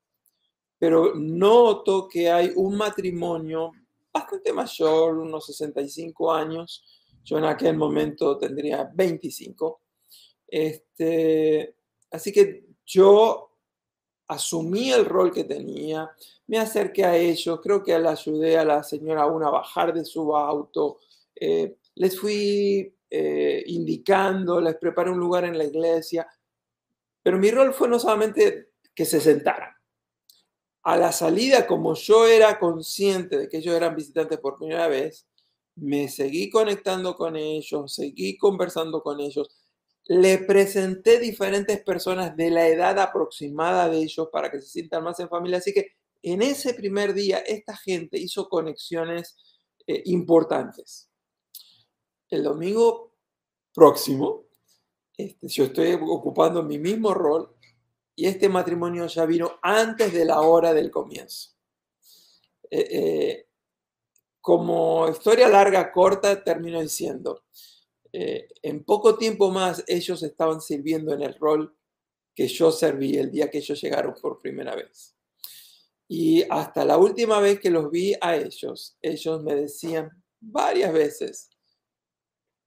pero 0.83 1.15
noto 1.15 2.09
que 2.09 2.29
hay 2.29 2.51
un 2.57 2.77
matrimonio 2.77 3.71
bastante 4.13 4.53
mayor, 4.53 5.19
unos 5.19 5.47
65 5.47 6.33
años. 6.33 6.85
Yo 7.23 7.39
en 7.39 7.45
aquel 7.45 7.77
momento 7.77 8.37
tendría 8.37 8.91
25. 8.93 9.81
Este, 10.49 11.77
así 12.11 12.33
que 12.33 12.65
yo 12.85 13.53
asumí 14.27 14.91
el 14.91 15.05
rol 15.05 15.33
que 15.33 15.45
tenía, 15.45 16.11
me 16.49 16.59
acerqué 16.59 17.05
a 17.05 17.17
ellos, 17.17 17.61
creo 17.63 17.85
que 17.85 17.97
le 17.97 18.09
ayudé 18.09 18.59
a 18.59 18.65
la 18.65 18.83
señora 18.83 19.23
aún 19.23 19.45
a 19.45 19.51
bajar 19.51 19.95
de 19.95 20.05
su 20.05 20.37
auto, 20.37 20.99
eh, 21.37 21.77
les 21.95 22.19
fui 22.19 22.93
eh, 23.09 23.63
indicando, 23.69 24.61
les 24.61 24.75
preparé 24.79 25.13
un 25.13 25.21
lugar 25.21 25.45
en 25.45 25.57
la 25.57 25.63
iglesia, 25.63 26.27
pero 27.23 27.39
mi 27.39 27.53
rol 27.53 27.73
fue 27.73 27.87
no 27.87 28.01
solamente 28.01 28.71
que 28.93 29.05
se 29.05 29.21
sentaran. 29.21 29.72
A 30.85 30.97
la 30.97 31.13
salida, 31.13 31.67
como 31.67 31.95
yo 31.95 32.27
era 32.27 32.59
consciente 32.59 33.39
de 33.39 33.49
que 33.49 33.59
ellos 33.59 33.75
eran 33.75 33.95
visitantes 33.95 34.39
por 34.39 34.59
primera 34.59 34.89
vez, 34.89 35.27
me 35.77 36.09
seguí 36.09 36.51
conectando 36.51 37.15
con 37.15 37.37
ellos, 37.37 37.95
seguí 37.95 38.37
conversando 38.37 39.03
con 39.03 39.21
ellos, 39.21 39.49
le 40.07 40.39
presenté 40.39 41.19
diferentes 41.21 41.83
personas 41.85 42.37
de 42.37 42.51
la 42.51 42.67
edad 42.67 42.99
aproximada 42.99 43.89
de 43.89 43.99
ellos 43.99 44.29
para 44.33 44.51
que 44.51 44.61
se 44.61 44.67
sientan 44.67 45.05
más 45.05 45.21
en 45.21 45.29
familia. 45.29 45.59
Así 45.59 45.73
que 45.73 45.93
en 46.23 46.43
ese 46.43 46.75
primer 46.75 47.15
día 47.15 47.39
esta 47.39 47.77
gente 47.77 48.19
hizo 48.19 48.49
conexiones 48.49 49.37
eh, 49.87 50.03
importantes. 50.07 51.09
El 52.29 52.43
domingo 52.43 53.13
próximo, 53.75 54.47
este, 55.17 55.49
yo 55.49 55.65
estoy 55.65 55.93
ocupando 55.93 56.63
mi 56.63 56.79
mismo 56.79 57.15
rol 57.15 57.55
y 58.15 58.27
este 58.27 58.49
matrimonio 58.49 59.07
ya 59.07 59.25
vino 59.27 59.59
antes 59.63 60.13
de 60.13 60.25
la 60.25 60.41
hora 60.41 60.75
del 60.75 60.91
comienzo. 60.91 61.51
Eh, 62.71 62.89
eh, 62.91 63.47
como 64.41 65.09
historia 65.09 65.49
larga, 65.49 65.93
corta, 65.93 66.43
termino 66.43 66.81
diciendo, 66.81 67.45
eh, 68.13 68.49
en 68.63 68.85
poco 68.85 69.17
tiempo 69.17 69.51
más 69.51 69.85
ellos 69.87 70.23
estaban 70.23 70.61
sirviendo 70.61 71.15
en 71.15 71.23
el 71.23 71.35
rol 71.39 71.77
que 72.35 72.49
yo 72.49 72.73
serví 72.73 73.17
el 73.17 73.31
día 73.31 73.51
que 73.51 73.59
ellos 73.59 73.81
llegaron 73.81 74.15
por 74.21 74.39
primera 74.39 74.75
vez. 74.75 75.15
Y 76.09 76.43
hasta 76.51 76.85
la 76.85 76.99
última 76.99 77.41
vez 77.41 77.61
que 77.61 77.71
los 77.71 77.91
vi 77.91 78.15
a 78.21 78.37
ellos, 78.37 78.99
ellos 79.01 79.43
me 79.43 79.55
decían 79.55 80.11
varias 80.41 80.93
veces, 80.93 81.51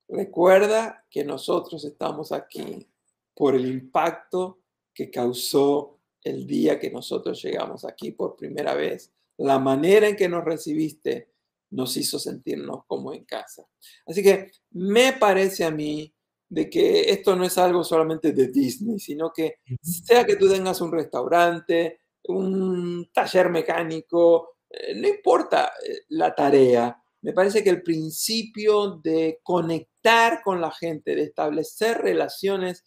recuerda 0.08 1.06
que 1.10 1.24
nosotros 1.24 1.84
estamos 1.84 2.32
aquí 2.32 2.90
por 3.36 3.54
el 3.54 3.66
impacto 3.66 4.65
que 4.96 5.12
causó 5.12 6.00
el 6.24 6.48
día 6.48 6.80
que 6.80 6.90
nosotros 6.90 7.44
llegamos 7.44 7.86
aquí 7.86 8.12
por 8.12 8.36
primera 8.36 8.74
vez, 8.74 9.14
la 9.38 9.60
manera 9.60 10.08
en 10.08 10.16
que 10.16 10.30
nos 10.30 10.44
recibiste, 10.44 11.34
nos 11.72 11.98
hizo 11.98 12.18
sentirnos 12.18 12.86
como 12.88 13.14
en 13.14 13.26
casa. 13.26 13.68
Así 14.08 14.24
que 14.24 14.52
me 14.72 15.14
parece 15.14 15.66
a 15.66 15.72
mí 15.72 16.12
de 16.48 16.70
que 16.70 17.12
esto 17.12 17.36
no 17.36 17.44
es 17.44 17.58
algo 17.58 17.84
solamente 17.84 18.32
de 18.32 18.48
Disney, 18.48 18.98
sino 19.00 19.32
que 19.34 19.58
sea 19.82 20.26
que 20.26 20.38
tú 20.38 20.50
tengas 20.50 20.80
un 20.80 20.92
restaurante, 20.92 22.00
un 22.24 23.10
taller 23.14 23.50
mecánico, 23.50 24.58
eh, 24.70 24.96
no 24.96 25.08
importa 25.08 25.74
eh, 25.86 26.04
la 26.10 26.34
tarea, 26.34 26.98
me 27.22 27.34
parece 27.34 27.64
que 27.64 27.72
el 27.72 27.82
principio 27.82 29.00
de 29.04 29.40
conectar 29.42 30.42
con 30.44 30.62
la 30.62 30.72
gente, 30.72 31.16
de 31.16 31.24
establecer 31.24 31.98
relaciones, 31.98 32.84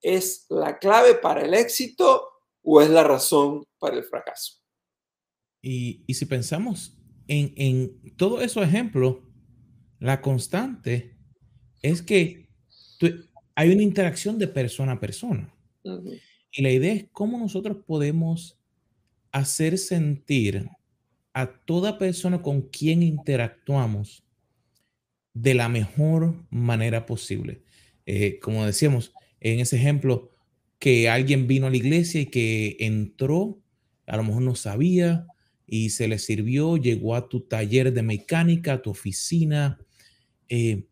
es 0.00 0.46
la 0.48 0.78
clave 0.78 1.14
para 1.14 1.42
el 1.44 1.54
éxito 1.54 2.28
o 2.62 2.80
es 2.80 2.90
la 2.90 3.04
razón 3.04 3.64
para 3.78 3.96
el 3.96 4.04
fracaso. 4.04 4.54
Y, 5.62 6.04
y 6.06 6.14
si 6.14 6.26
pensamos 6.26 6.98
en, 7.28 8.14
todos 8.16 8.42
esos 8.42 8.64
ejemplos, 8.64 9.18
la 10.00 10.20
constante 10.20 11.16
es 11.82 12.02
que 12.02 12.48
hay 13.54 13.70
una 13.70 13.82
interacción 13.82 14.38
de 14.38 14.48
persona 14.48 14.92
a 14.92 15.00
persona. 15.00 15.52
Y 16.52 16.62
la 16.62 16.70
idea 16.70 16.94
es 16.94 17.06
cómo 17.12 17.38
nosotros 17.38 17.78
podemos 17.86 18.58
hacer 19.30 19.78
sentir 19.78 20.68
a 21.34 21.46
toda 21.46 21.98
persona 21.98 22.42
con 22.42 22.62
quien 22.62 23.02
interactuamos 23.02 24.24
de 25.34 25.54
la 25.54 25.68
mejor 25.68 26.34
manera 26.50 27.06
posible. 27.06 27.62
Eh, 28.06 28.38
como 28.40 28.64
decíamos, 28.64 29.12
en 29.40 29.60
ese 29.60 29.76
ejemplo, 29.76 30.30
que 30.78 31.08
alguien 31.08 31.46
vino 31.46 31.66
a 31.66 31.70
la 31.70 31.76
iglesia 31.76 32.20
y 32.20 32.26
que 32.26 32.76
entró, 32.80 33.58
a 34.06 34.16
lo 34.16 34.24
mejor 34.24 34.42
no 34.42 34.54
sabía, 34.54 35.26
y 35.66 35.90
se 35.90 36.08
le 36.08 36.18
sirvió, 36.18 36.76
llegó 36.76 37.14
a 37.14 37.28
tu 37.28 37.40
taller 37.40 37.92
de 37.92 38.02
mecánica, 38.02 38.74
a 38.74 38.82
tu 38.82 38.90
oficina. 38.90 39.78
Eh, 40.48 40.86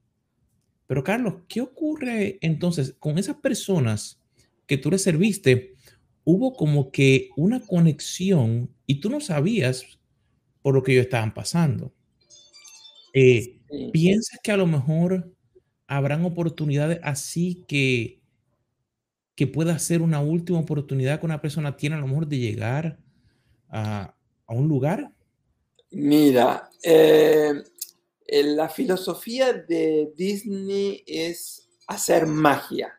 pero 0.86 1.02
Carlos, 1.02 1.34
¿qué 1.48 1.60
ocurre 1.60 2.38
entonces 2.42 2.94
con 2.98 3.18
esas 3.18 3.36
personas 3.36 4.20
que 4.66 4.76
tú 4.76 4.90
le 4.90 4.98
serviste? 4.98 5.74
Hubo 6.24 6.54
como 6.54 6.90
que 6.90 7.30
una 7.36 7.60
conexión 7.60 8.70
y 8.86 9.00
tú 9.00 9.08
no 9.08 9.20
sabías 9.20 9.84
por 10.60 10.74
lo 10.74 10.82
que 10.82 10.92
ellos 10.92 11.04
estaban 11.06 11.32
pasando. 11.32 11.94
Eh, 13.14 13.60
¿Piensas 13.92 14.38
que 14.42 14.52
a 14.52 14.56
lo 14.56 14.66
mejor 14.66 15.32
habrán 15.86 16.24
oportunidades 16.24 17.00
así 17.02 17.64
que, 17.66 18.20
que 19.36 19.46
pueda 19.46 19.78
ser 19.78 20.00
una 20.00 20.20
última 20.20 20.58
oportunidad 20.58 21.20
que 21.20 21.26
una 21.26 21.42
persona 21.42 21.76
tiene 21.76 21.96
a 21.96 21.98
lo 21.98 22.06
mejor 22.06 22.26
de 22.26 22.38
llegar 22.38 22.98
a, 23.68 24.14
a 24.46 24.54
un 24.54 24.66
lugar? 24.66 25.12
Mira, 25.90 26.70
eh, 26.82 27.52
la 28.28 28.68
filosofía 28.68 29.52
de 29.52 30.12
Disney 30.16 31.04
es 31.06 31.68
hacer 31.86 32.26
magia. 32.26 32.98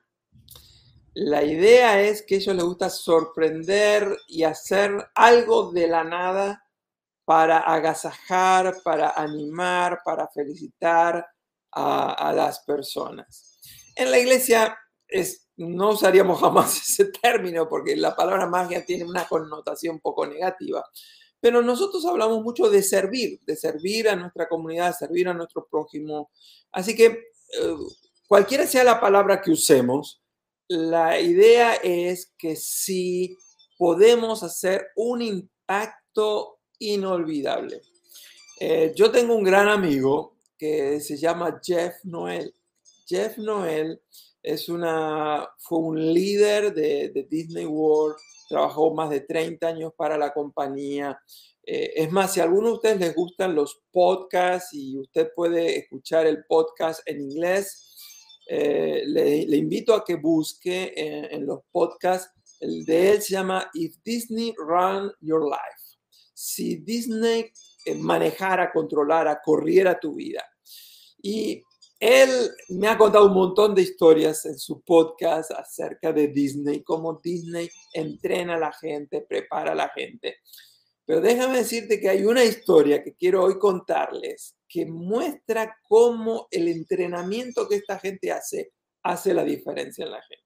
La 1.15 1.43
idea 1.43 1.99
es 2.01 2.21
que 2.21 2.35
a 2.35 2.37
ellos 2.37 2.55
les 2.55 2.63
gusta 2.63 2.89
sorprender 2.91 4.15
y 4.27 4.43
hacer 4.43 4.91
algo 5.15 5.71
de 5.71 5.87
la 5.87 6.03
nada 6.03 6.63
para 7.25 7.57
agasajar, 7.57 8.75
para 8.83 9.09
animar, 9.09 10.01
para 10.05 10.27
felicitar 10.27 11.25
a, 11.71 12.13
a 12.13 12.33
las 12.33 12.59
personas. 12.59 13.59
En 13.95 14.11
la 14.11 14.19
iglesia 14.19 14.77
no 15.57 15.91
usaríamos 15.91 16.39
jamás 16.39 16.77
ese 16.89 17.05
término 17.05 17.67
porque 17.67 17.95
la 17.95 18.15
palabra 18.15 18.47
magia 18.47 18.85
tiene 18.85 19.05
una 19.05 19.27
connotación 19.27 19.99
poco 19.99 20.25
negativa, 20.25 20.83
pero 21.39 21.61
nosotros 21.61 22.05
hablamos 22.05 22.43
mucho 22.43 22.69
de 22.69 22.81
servir, 22.81 23.39
de 23.45 23.55
servir 23.55 24.09
a 24.09 24.15
nuestra 24.15 24.47
comunidad, 24.47 24.95
servir 24.97 25.27
a 25.27 25.33
nuestro 25.33 25.67
prójimo. 25.69 26.31
Así 26.71 26.95
que 26.95 27.05
eh, 27.05 27.75
cualquiera 28.27 28.65
sea 28.65 28.83
la 28.83 28.99
palabra 28.99 29.41
que 29.41 29.51
usemos, 29.51 30.21
la 30.67 31.19
idea 31.19 31.75
es 31.75 32.33
que 32.37 32.55
si 32.55 33.37
podemos 33.77 34.43
hacer 34.43 34.87
un 34.95 35.21
impacto 35.21 36.59
inolvidable. 36.79 37.81
Eh, 38.59 38.91
yo 38.95 39.11
tengo 39.11 39.35
un 39.35 39.43
gran 39.43 39.67
amigo 39.67 40.37
que 40.57 40.99
se 40.99 41.17
llama 41.17 41.59
Jeff 41.63 42.03
Noel. 42.03 42.53
Jeff 43.05 43.37
Noel 43.37 44.01
es 44.43 44.69
una, 44.69 45.47
fue 45.57 45.79
un 45.79 46.13
líder 46.13 46.73
de, 46.73 47.27
Disney 47.29 47.65
World, 47.65 48.15
trabajó 48.47 48.93
más 48.93 49.09
de 49.09 49.21
30 49.21 49.67
años 49.67 49.93
para 49.95 50.17
la 50.17 50.33
compañía. 50.33 51.19
Eh, 51.63 51.93
es 51.95 52.11
más, 52.11 52.33
si 52.33 52.39
a 52.39 52.43
alguno 52.43 52.67
de 52.67 52.73
ustedes 52.73 52.99
les 52.99 53.15
gustan 53.15 53.55
los 53.55 53.81
podcasts 53.91 54.73
y 54.73 54.97
usted 54.97 55.31
puede 55.35 55.77
escuchar 55.77 56.25
el 56.27 56.45
podcast 56.45 57.01
en 57.05 57.21
inglés, 57.21 57.87
eh, 58.49 59.03
le, 59.05 59.57
invito 59.57 59.93
a 59.93 60.05
que 60.05 60.15
busque 60.15 60.93
en, 60.95 61.45
los 61.45 61.59
podcasts. 61.71 62.31
El 62.59 62.85
de 62.85 63.11
él 63.11 63.21
se 63.21 63.33
llama 63.33 63.69
If 63.73 63.97
Disney 64.03 64.53
Run 64.57 65.11
Your 65.19 65.43
Life. 65.43 65.97
Si 66.33 66.77
Disney 66.77 67.51
eh, 67.85 67.95
manejara, 67.95 68.71
controlara, 68.71 69.41
corriera 69.43 69.99
tu 69.99 70.15
vida. 70.15 70.43
Y 71.21 71.61
él 71.99 72.51
me 72.69 72.87
ha 72.87 72.97
contado 72.97 73.27
un 73.27 73.33
montón 73.33 73.73
de 73.73 73.81
historias 73.81 74.45
en 74.45 74.57
su 74.57 74.81
podcast 74.81 75.51
acerca 75.51 76.13
de 76.13 76.27
Disney, 76.27 76.83
cómo 76.83 77.19
Disney 77.23 77.69
entrena 77.93 78.55
a 78.55 78.59
la 78.59 78.73
gente, 78.73 79.25
prepara 79.27 79.71
a 79.71 79.75
la 79.75 79.89
gente. 79.89 80.37
Pero 81.05 81.21
déjame 81.21 81.59
decirte 81.59 81.99
que 81.99 82.09
hay 82.09 82.25
una 82.25 82.43
historia 82.43 83.01
que 83.01 83.15
quiero 83.15 83.43
hoy 83.43 83.57
contarles 83.57 84.55
que 84.67 84.85
muestra 84.85 85.77
cómo 85.87 86.47
el 86.51 86.67
entrenamiento 86.67 87.67
que 87.67 87.75
esta 87.75 87.97
gente 87.97 88.31
hace 88.31 88.73
hace 89.03 89.33
la 89.33 89.43
diferencia 89.43 90.05
en 90.05 90.11
la 90.11 90.21
gente. 90.21 90.45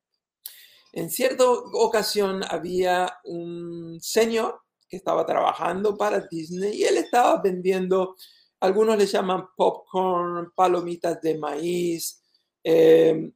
En 0.93 1.09
cierta 1.09 1.49
ocasión 1.49 2.43
había 2.47 3.11
un 3.23 3.99
señor 4.01 4.61
que 4.87 4.97
estaba 4.97 5.25
trabajando 5.25 5.97
para 5.97 6.27
Disney 6.29 6.81
y 6.81 6.83
él 6.83 6.97
estaba 6.97 7.41
vendiendo 7.41 8.15
algunos 8.61 8.97
le 8.97 9.05
llaman 9.05 9.47
popcorn, 9.55 10.51
palomitas 10.55 11.21
de 11.21 11.37
maíz, 11.37 12.23
eh, 12.63 13.31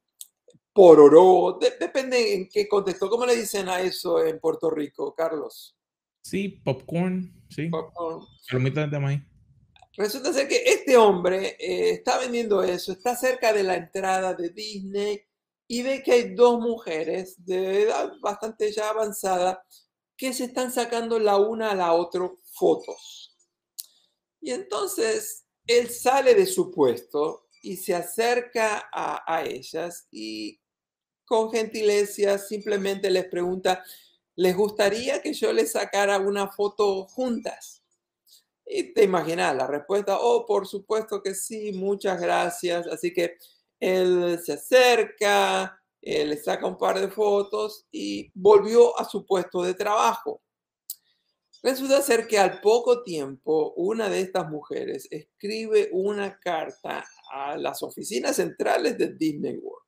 pororó, 0.72 1.60
depende 1.80 2.36
en 2.36 2.48
qué 2.48 2.68
contexto. 2.68 3.10
¿Cómo 3.10 3.26
le 3.26 3.36
dicen 3.36 3.68
a 3.68 3.82
eso 3.82 4.24
en 4.24 4.40
Puerto 4.40 4.70
Rico, 4.70 5.14
Carlos? 5.16 5.76
Sí, 6.24 6.50
popcorn, 6.64 7.46
sí. 7.50 7.70
Palomitas 8.50 8.92
de 8.92 9.00
maíz. 9.00 9.22
Resulta 9.98 10.34
ser 10.34 10.48
que 10.48 10.62
este 10.66 10.98
hombre 10.98 11.56
eh, 11.58 11.92
está 11.92 12.20
vendiendo 12.20 12.62
eso, 12.62 12.92
está 12.92 13.16
cerca 13.16 13.54
de 13.54 13.64
la 13.64 13.76
entrada 13.76 14.34
de 14.34 14.50
Disney 14.50 15.22
y 15.68 15.82
ve 15.82 16.04
que 16.04 16.12
hay 16.12 16.36
dos 16.36 16.60
mujeres 16.60 17.44
de 17.46 17.84
edad 17.84 18.12
bastante 18.22 18.72
ya 18.72 18.90
avanzada 18.90 19.66
que 20.18 20.34
se 20.34 20.46
están 20.46 20.72
sacando 20.72 21.18
la 21.18 21.38
una 21.38 21.72
a 21.72 21.76
la 21.76 21.94
otra 21.94 22.30
fotos. 22.52 23.25
Y 24.46 24.52
entonces 24.52 25.48
él 25.66 25.90
sale 25.90 26.36
de 26.36 26.46
su 26.46 26.70
puesto 26.70 27.48
y 27.64 27.78
se 27.78 27.96
acerca 27.96 28.88
a, 28.94 29.44
ellas 29.44 30.08
y 30.12 30.62
con 31.26 31.52
gentileza 31.52 32.38
simplemente 32.38 33.10
les 33.10 33.26
pregunta, 33.26 33.84
¿les 34.36 34.56
gustaría 34.56 35.20
que 35.20 35.34
yo 35.34 35.52
les 35.52 35.72
sacara 35.72 36.20
una 36.20 36.48
foto 36.52 37.08
juntas? 37.08 37.84
Y 38.68 38.94
te 38.94 39.02
imaginas 39.06 39.56
la 39.56 39.66
respuesta, 39.66 40.20
oh, 40.20 40.46
por 40.46 40.68
supuesto 40.68 41.24
que 41.24 41.34
sí, 41.34 41.72
muchas 41.72 42.22
gracias. 42.22 42.86
Así 42.86 43.12
que 43.12 43.40
él 43.80 44.40
se 44.46 44.54
acerca, 44.54 45.82
le 46.04 46.38
saca 46.38 46.68
un 46.68 46.78
par 46.78 47.00
de 47.00 47.08
fotos 47.08 47.88
y 47.92 48.30
volvió 48.36 48.96
a 49.00 49.06
su 49.06 49.26
puesto 49.26 49.64
de 49.64 49.74
trabajo. 49.74 50.45
Resulta 51.66 52.00
ser 52.04 52.28
que 52.28 52.38
al 52.38 52.62
poco 52.62 53.02
tiempo 53.02 53.74
una 53.76 54.08
de 54.08 54.20
estas 54.20 54.48
mujeres 54.52 55.08
escribe 55.10 55.90
una 55.94 56.40
carta 56.40 57.04
a 57.34 57.58
las 57.58 57.82
oficinas 57.82 58.36
centrales 58.36 59.00
de 59.00 59.16
Disney 59.16 59.58
World. 59.58 59.84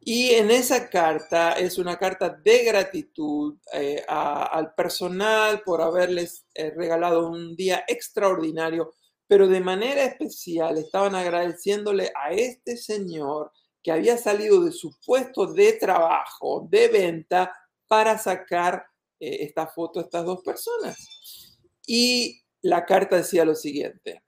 Y 0.00 0.30
en 0.30 0.50
esa 0.50 0.90
carta 0.90 1.52
es 1.52 1.78
una 1.78 1.96
carta 1.96 2.30
de 2.30 2.64
gratitud 2.64 3.58
eh, 3.72 4.04
al 4.08 4.74
personal 4.74 5.62
por 5.62 5.80
haberles 5.82 6.46
eh, 6.52 6.72
regalado 6.74 7.30
un 7.30 7.54
día 7.54 7.84
extraordinario, 7.86 8.92
pero 9.28 9.46
de 9.46 9.60
manera 9.60 10.02
especial 10.02 10.78
estaban 10.78 11.14
agradeciéndole 11.14 12.10
a 12.12 12.32
este 12.32 12.76
señor 12.76 13.52
que 13.84 13.92
había 13.92 14.18
salido 14.18 14.64
de 14.64 14.72
su 14.72 14.90
puesto 15.06 15.46
de 15.46 15.74
trabajo, 15.74 16.66
de 16.68 16.88
venta, 16.88 17.54
para 17.86 18.18
sacar 18.18 18.86
eh, 19.22 19.44
esta 19.44 19.68
foto 19.68 20.00
a 20.00 20.02
estas 20.02 20.24
dos 20.24 20.42
personas. 20.42 20.96
Y 21.86 22.42
la 22.60 22.84
carta 22.84 23.16
decía 23.16 23.44
lo 23.44 23.54
siguiente. 23.54 24.20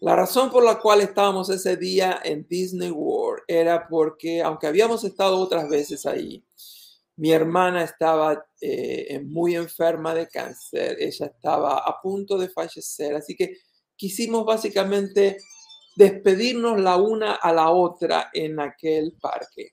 La 0.00 0.14
razón 0.14 0.50
por 0.50 0.62
la 0.62 0.78
cual 0.78 1.00
estábamos 1.00 1.48
ese 1.48 1.76
día 1.78 2.20
en 2.22 2.46
Disney 2.46 2.90
World 2.90 3.44
era 3.48 3.88
porque, 3.88 4.42
aunque 4.42 4.66
habíamos 4.66 5.04
estado 5.04 5.38
otras 5.38 5.70
veces 5.70 6.04
ahí, 6.04 6.44
mi 7.16 7.32
hermana 7.32 7.82
estaba 7.82 8.46
eh, 8.60 9.20
muy 9.24 9.56
enferma 9.56 10.14
de 10.14 10.28
cáncer, 10.28 10.96
ella 11.00 11.26
estaba 11.26 11.78
a 11.78 12.00
punto 12.02 12.36
de 12.36 12.50
fallecer, 12.50 13.14
así 13.14 13.34
que 13.34 13.56
quisimos 13.96 14.44
básicamente 14.44 15.38
despedirnos 15.96 16.78
la 16.78 16.96
una 16.96 17.34
a 17.36 17.52
la 17.52 17.70
otra 17.70 18.30
en 18.34 18.60
aquel 18.60 19.14
parque. 19.20 19.72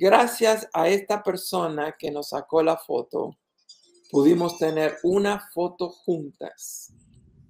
Gracias 0.00 0.68
a 0.72 0.88
esta 0.88 1.24
persona 1.24 1.96
que 1.98 2.12
nos 2.12 2.28
sacó 2.28 2.62
la 2.62 2.76
foto, 2.76 3.36
pudimos 4.12 4.56
tener 4.56 4.96
una 5.02 5.50
foto 5.52 5.88
juntas. 5.90 6.92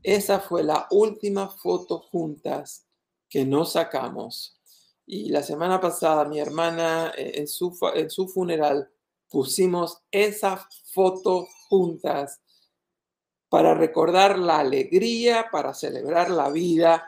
Esa 0.02 0.40
fue 0.40 0.62
la 0.62 0.86
última 0.90 1.50
foto 1.50 1.98
juntas 1.98 2.86
que 3.28 3.44
nos 3.44 3.72
sacamos. 3.72 4.58
Y 5.04 5.28
la 5.28 5.42
semana 5.42 5.78
pasada 5.78 6.24
mi 6.24 6.40
hermana 6.40 7.12
eh, 7.18 7.32
en 7.34 7.46
su, 7.46 7.78
en 7.94 8.08
su 8.08 8.28
funeral 8.28 8.88
pusimos 9.28 9.98
esa 10.10 10.66
foto 10.94 11.46
juntas 11.68 12.40
para 13.50 13.74
recordar 13.74 14.38
la 14.38 14.60
alegría, 14.60 15.48
para 15.52 15.74
celebrar 15.74 16.30
la 16.30 16.48
vida 16.48 17.04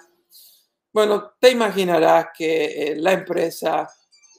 bueno, 0.92 1.34
te 1.38 1.50
imaginarás 1.52 2.26
que 2.36 2.64
eh, 2.64 2.96
la 2.96 3.12
empresa 3.12 3.88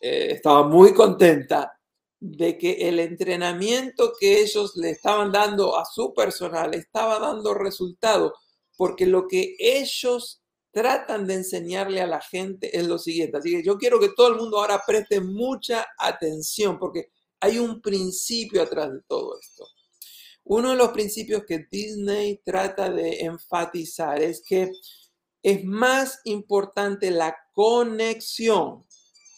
eh, 0.01 0.31
estaba 0.31 0.67
muy 0.67 0.93
contenta 0.93 1.79
de 2.19 2.57
que 2.57 2.89
el 2.89 2.99
entrenamiento 2.99 4.13
que 4.19 4.41
ellos 4.41 4.75
le 4.75 4.91
estaban 4.91 5.31
dando 5.31 5.77
a 5.77 5.85
su 5.85 6.13
personal 6.13 6.73
estaba 6.73 7.19
dando 7.19 7.53
resultado, 7.53 8.33
porque 8.75 9.05
lo 9.05 9.27
que 9.27 9.55
ellos 9.59 10.41
tratan 10.71 11.27
de 11.27 11.35
enseñarle 11.35 12.01
a 12.01 12.07
la 12.07 12.21
gente 12.21 12.75
es 12.77 12.87
lo 12.87 12.97
siguiente. 12.97 13.37
Así 13.37 13.51
que 13.51 13.63
yo 13.63 13.77
quiero 13.77 13.99
que 13.99 14.09
todo 14.15 14.29
el 14.29 14.35
mundo 14.35 14.59
ahora 14.59 14.83
preste 14.85 15.21
mucha 15.21 15.85
atención, 15.97 16.79
porque 16.79 17.11
hay 17.39 17.59
un 17.59 17.81
principio 17.81 18.61
atrás 18.61 18.91
de 18.91 19.01
todo 19.07 19.37
esto. 19.39 19.67
Uno 20.43 20.71
de 20.71 20.77
los 20.77 20.89
principios 20.89 21.43
que 21.45 21.67
Disney 21.69 22.41
trata 22.43 22.89
de 22.89 23.21
enfatizar 23.21 24.21
es 24.21 24.41
que 24.45 24.71
es 25.43 25.63
más 25.63 26.19
importante 26.23 27.11
la 27.11 27.35
conexión, 27.53 28.85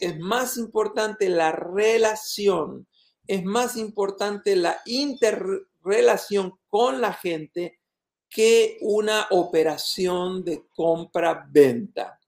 es 0.04 0.18
más 0.18 0.56
importante 0.56 1.28
la 1.28 1.52
relación, 1.52 2.86
es 3.26 3.44
más 3.44 3.76
importante 3.76 4.54
la 4.56 4.80
interrelación 4.84 6.58
con 6.68 7.00
la 7.00 7.12
gente 7.12 7.80
que 8.28 8.78
una 8.80 9.28
operación 9.30 10.44
de 10.44 10.66
compra-venta. 10.74 12.20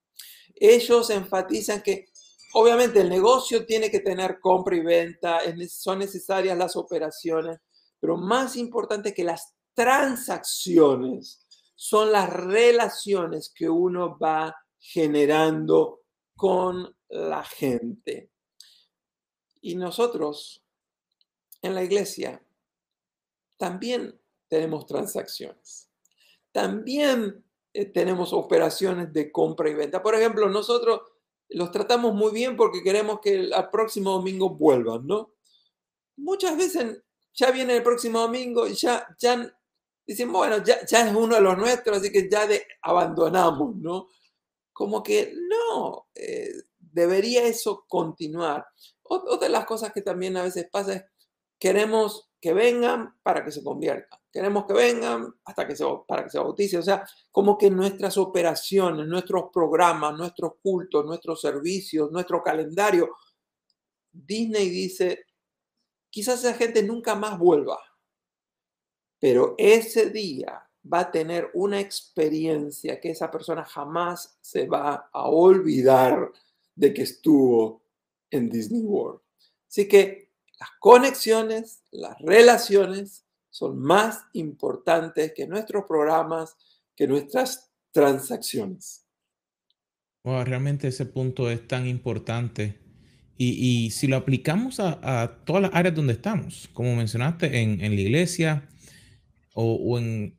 Ellos 0.55 1.11
enfatizan 1.11 1.83
que 1.83 2.07
obviamente 2.55 3.01
el 3.01 3.11
negocio 3.11 3.67
tiene 3.67 3.91
que 3.91 4.01
tener 4.01 4.41
compra 4.41 4.77
y 4.77 4.81
venta, 4.81 5.41
son 5.69 5.99
necesarias 5.99 6.57
las 6.57 6.77
operaciones, 6.77 7.59
pero 8.01 8.17
más 8.17 8.57
importante 8.57 9.13
que 9.13 9.25
las 9.25 9.53
transacciones 9.75 11.47
son 11.75 12.13
las 12.13 12.33
relaciones 12.33 13.53
que 13.55 13.69
uno 13.69 14.17
va 14.19 14.57
generando 14.79 16.01
con 16.35 16.96
la 17.09 17.45
gente. 17.45 18.31
Y 19.61 19.75
nosotros 19.75 20.65
en 21.63 21.75
la 21.75 21.83
iglesia 21.83 22.43
también 23.57 24.21
tenemos 24.49 24.87
transacciones. 24.87 25.91
También 26.53 27.45
eh, 27.73 27.87
tenemos 27.87 28.33
operaciones 28.33 29.13
de 29.13 29.31
compra 29.31 29.69
y 29.69 29.75
venta. 29.75 30.03
Por 30.03 30.15
ejemplo, 30.15 30.49
nosotros 30.49 31.01
los 31.49 31.71
tratamos 31.71 32.15
muy 32.15 32.33
bien 32.33 32.57
porque 32.57 32.83
queremos 32.83 33.21
que 33.21 33.35
el, 33.35 33.53
próximo 33.71 34.13
domingo 34.13 34.51
vuelvan, 34.51 35.07
¿no? 35.07 35.33
Muchas 36.17 36.57
veces 36.57 37.03
ya 37.35 37.51
viene 37.51 37.77
el 37.77 37.83
próximo 37.83 38.21
domingo 38.21 38.67
y 38.67 38.75
ya, 38.75 39.07
ya 39.19 39.55
dicen, 40.07 40.33
bueno, 40.33 40.63
ya, 40.65 40.77
es 40.77 41.15
uno 41.15 41.35
de 41.35 41.41
los 41.41 41.59
nuestros, 41.59 41.99
así 41.99 42.11
que 42.11 42.29
ya 42.31 42.47
de, 42.47 42.67
abandonamos, 42.83 43.77
¿no? 43.77 44.09
Como 44.73 45.03
que 45.03 45.35
no, 45.37 46.09
eh, 46.15 46.53
debería 46.97 47.45
eso 47.45 47.85
continuar. 47.89 48.67
Otra 49.03 49.47
de 49.47 49.53
las 49.53 49.67
cosas 49.67 49.93
que 49.93 50.03
también 50.03 50.37
a 50.37 50.43
veces 50.43 50.69
pasa 50.71 50.95
es, 50.95 51.05
queremos 51.59 52.29
que 52.41 52.53
vengan 52.53 53.17
para 53.23 53.45
que 53.45 53.51
se 53.51 53.63
conviertan, 53.63 54.19
queremos 54.33 54.67
que 54.67 54.75
vengan 54.75 55.35
hasta 55.45 55.67
que 55.67 55.77
se, 55.77 55.85
para 56.07 56.25
que 56.25 56.31
se 56.31 56.39
bautice, 56.39 56.79
o 56.79 56.83
sea, 56.83 57.07
como 57.31 57.57
que 57.57 57.71
nuestras 57.71 58.19
operaciones, 58.19 59.07
nuestros 59.07 59.45
programas, 59.53 60.17
nuestros 60.17 60.53
cultos, 60.63 61.05
nuestros 61.05 61.41
servicios, 61.41 62.11
nuestro 62.11 62.43
calendario, 62.43 63.17
Disney 64.13 64.69
dice, 64.69 65.25
quizás 66.11 66.45
esa 66.45 66.55
gente 66.55 66.83
nunca 66.83 67.15
más 67.15 67.39
vuelva 67.39 67.79
pero 69.19 69.55
ese 69.59 70.11
día 70.11 70.63
va 70.93 71.01
a 71.01 71.11
tener 71.11 71.51
una 71.55 71.81
experiencia 71.81 73.01
que 73.01 73.11
esa 73.11 73.31
persona 73.31 73.65
jamás 73.65 74.39
se 74.41 74.67
va 74.67 75.09
a 75.13 75.29
olvidar 75.29 76.31
de 76.77 76.95
que 76.95 77.03
estuvo 77.03 77.83
en 78.31 78.49
Disney 78.49 78.83
World. 78.83 79.21
Así 79.69 79.89
que 79.89 80.31
las 80.61 80.71
conexiones, 80.79 81.83
las 81.91 82.19
relaciones 82.21 83.25
son 83.51 83.79
más 83.79 84.25
importantes 84.35 85.33
que 85.35 85.47
nuestros 85.47 85.85
programas, 85.87 86.57
que 86.95 87.09
nuestras 87.09 87.73
transacciones. 87.91 89.05
realmente 90.23 90.89
ese 90.89 91.07
punto 91.07 91.51
es 91.51 91.67
tan 91.67 91.87
importante. 91.87 92.79
Y, 93.39 93.91
si 93.91 94.07
lo 94.07 94.17
aplicamos 94.17 94.81
a, 94.81 95.43
todas 95.45 95.63
las 95.63 95.75
áreas 95.75 95.95
donde 95.95 96.15
estamos, 96.15 96.71
como 96.73 96.97
mencionaste, 96.97 97.61
en, 97.61 97.83
en 97.83 97.95
la 97.95 98.01
iglesia, 98.01 98.67
o, 99.57 99.99
en, 99.99 100.37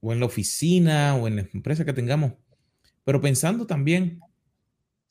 o 0.00 0.12
en 0.12 0.20
la 0.20 0.26
oficina 0.26 1.16
o 1.16 1.26
en 1.26 1.36
la 1.36 1.48
empresa 1.52 1.84
que 1.84 1.92
tengamos. 1.92 2.34
Pero 3.04 3.20
pensando 3.20 3.66
también, 3.66 4.20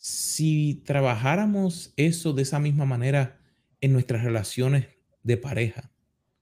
si 0.05 0.81
trabajáramos 0.83 1.93
eso 1.95 2.33
de 2.33 2.41
esa 2.41 2.59
misma 2.59 2.83
manera 2.83 3.39
en 3.79 3.93
nuestras 3.93 4.21
relaciones 4.21 4.87
de 5.23 5.37
pareja, 5.37 5.93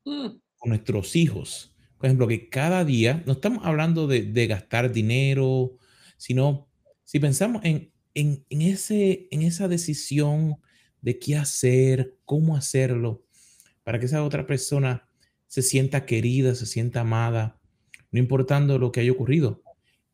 mm. 0.03 0.29
con 0.57 0.69
nuestros 0.69 1.15
hijos, 1.15 1.71
por 1.95 2.07
ejemplo, 2.07 2.27
que 2.27 2.49
cada 2.49 2.83
día, 2.83 3.21
no 3.27 3.33
estamos 3.33 3.63
hablando 3.63 4.07
de, 4.07 4.23
de 4.23 4.47
gastar 4.47 4.91
dinero, 4.91 5.77
sino 6.17 6.67
si 7.03 7.19
pensamos 7.19 7.63
en, 7.63 7.91
en, 8.15 8.43
en, 8.49 8.63
ese, 8.63 9.27
en 9.29 9.43
esa 9.43 9.67
decisión 9.67 10.57
de 10.99 11.19
qué 11.19 11.35
hacer, 11.35 12.17
cómo 12.25 12.55
hacerlo, 12.55 13.23
para 13.83 13.99
que 13.99 14.07
esa 14.07 14.23
otra 14.23 14.47
persona 14.47 15.07
se 15.45 15.61
sienta 15.61 16.07
querida, 16.07 16.55
se 16.55 16.65
sienta 16.65 17.01
amada, 17.01 17.59
no 18.09 18.17
importando 18.17 18.79
lo 18.79 18.91
que 18.91 19.01
haya 19.01 19.11
ocurrido. 19.11 19.61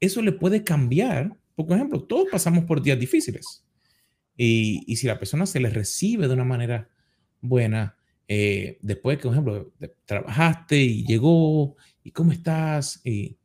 Eso 0.01 0.21
le 0.21 0.33
puede 0.33 0.65
cambiar. 0.65 1.37
Por 1.65 1.75
ejemplo, 1.75 2.03
todos 2.03 2.27
pasamos 2.31 2.65
por 2.65 2.81
días 2.81 2.99
difíciles. 2.99 3.65
Y, 4.35 4.83
y 4.85 4.97
si 4.97 5.07
la 5.07 5.17
persona 5.17 5.45
se 5.45 5.59
le 5.59 5.69
recibe 5.69 6.27
de 6.27 6.33
una 6.33 6.43
manera 6.43 6.89
buena, 7.41 7.97
eh, 8.27 8.77
después 8.81 9.17
que, 9.17 9.23
por 9.23 9.31
ejemplo, 9.33 9.73
trabajaste 10.05 10.77
y 10.77 11.05
llegó, 11.05 11.75
y 12.03 12.11
cómo 12.11 12.31
estás, 12.31 13.01
y 13.05 13.37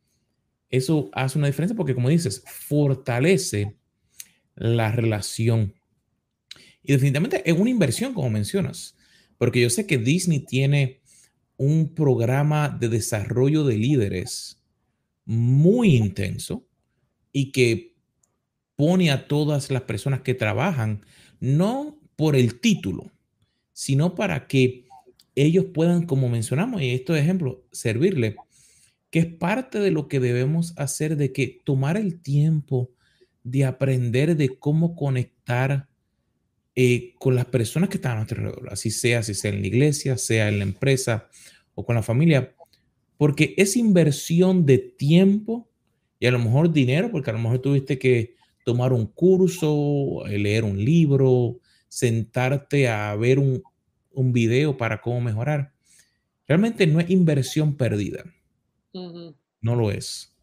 eso 0.69 1.09
hace 1.13 1.37
una 1.37 1.47
diferencia 1.47 1.75
porque, 1.75 1.95
como 1.95 2.09
dices, 2.09 2.43
fortalece 2.45 3.75
la 4.55 4.91
relación. 4.91 5.73
Y 6.83 6.91
definitivamente 6.91 7.41
es 7.49 7.57
una 7.57 7.69
inversión, 7.69 8.13
como 8.13 8.29
mencionas, 8.29 8.95
porque 9.37 9.61
yo 9.61 9.69
sé 9.69 9.87
que 9.87 9.97
Disney 9.97 10.39
tiene 10.39 11.01
un 11.57 11.93
programa 11.93 12.69
de 12.69 12.89
desarrollo 12.89 13.63
de 13.63 13.77
líderes 13.77 14.61
muy 15.25 15.95
intenso 15.95 16.67
y 17.31 17.51
que 17.51 17.92
pone 18.75 19.11
a 19.11 19.27
todas 19.27 19.71
las 19.71 19.83
personas 19.83 20.21
que 20.21 20.33
trabajan, 20.33 21.05
no 21.39 21.97
por 22.15 22.35
el 22.35 22.59
título, 22.59 23.11
sino 23.73 24.15
para 24.15 24.47
que 24.47 24.85
ellos 25.35 25.65
puedan, 25.73 26.05
como 26.05 26.29
mencionamos, 26.29 26.81
y 26.81 26.91
estos 26.91 27.17
ejemplos, 27.17 27.57
servirle, 27.71 28.35
que 29.09 29.19
es 29.19 29.25
parte 29.25 29.79
de 29.79 29.91
lo 29.91 30.07
que 30.07 30.19
debemos 30.19 30.73
hacer, 30.77 31.17
de 31.17 31.31
que 31.31 31.61
tomar 31.63 31.97
el 31.97 32.21
tiempo 32.21 32.89
de 33.43 33.65
aprender 33.65 34.35
de 34.37 34.57
cómo 34.57 34.95
conectar 34.95 35.87
eh, 36.75 37.13
con 37.19 37.35
las 37.35 37.45
personas 37.45 37.89
que 37.89 37.97
están 37.97 38.13
a 38.13 38.15
nuestro 38.15 38.39
alrededor, 38.39 38.71
así 38.71 38.89
sea, 38.89 39.21
si 39.21 39.33
sea 39.33 39.51
en 39.51 39.61
la 39.61 39.67
iglesia, 39.67 40.17
sea 40.17 40.47
en 40.47 40.59
la 40.59 40.63
empresa 40.63 41.29
o 41.75 41.85
con 41.85 41.95
la 41.95 42.01
familia, 42.01 42.55
porque 43.17 43.53
es 43.57 43.75
inversión 43.75 44.65
de 44.65 44.79
tiempo 44.79 45.69
y 46.19 46.25
a 46.25 46.31
lo 46.31 46.39
mejor 46.39 46.71
dinero, 46.71 47.11
porque 47.11 47.29
a 47.29 47.33
lo 47.33 47.39
mejor 47.39 47.59
tuviste 47.59 47.99
que 47.99 48.35
tomar 48.63 48.93
un 48.93 49.07
curso, 49.07 50.23
leer 50.27 50.63
un 50.63 50.83
libro, 50.83 51.59
sentarte 51.87 52.87
a 52.89 53.15
ver 53.15 53.39
un, 53.39 53.63
un 54.11 54.33
video 54.33 54.77
para 54.77 55.01
cómo 55.01 55.21
mejorar. 55.21 55.73
Realmente 56.47 56.87
no 56.87 56.99
es 56.99 57.09
inversión 57.09 57.75
perdida. 57.75 58.23
No 58.93 59.75
lo 59.75 59.91
es. 59.91 60.33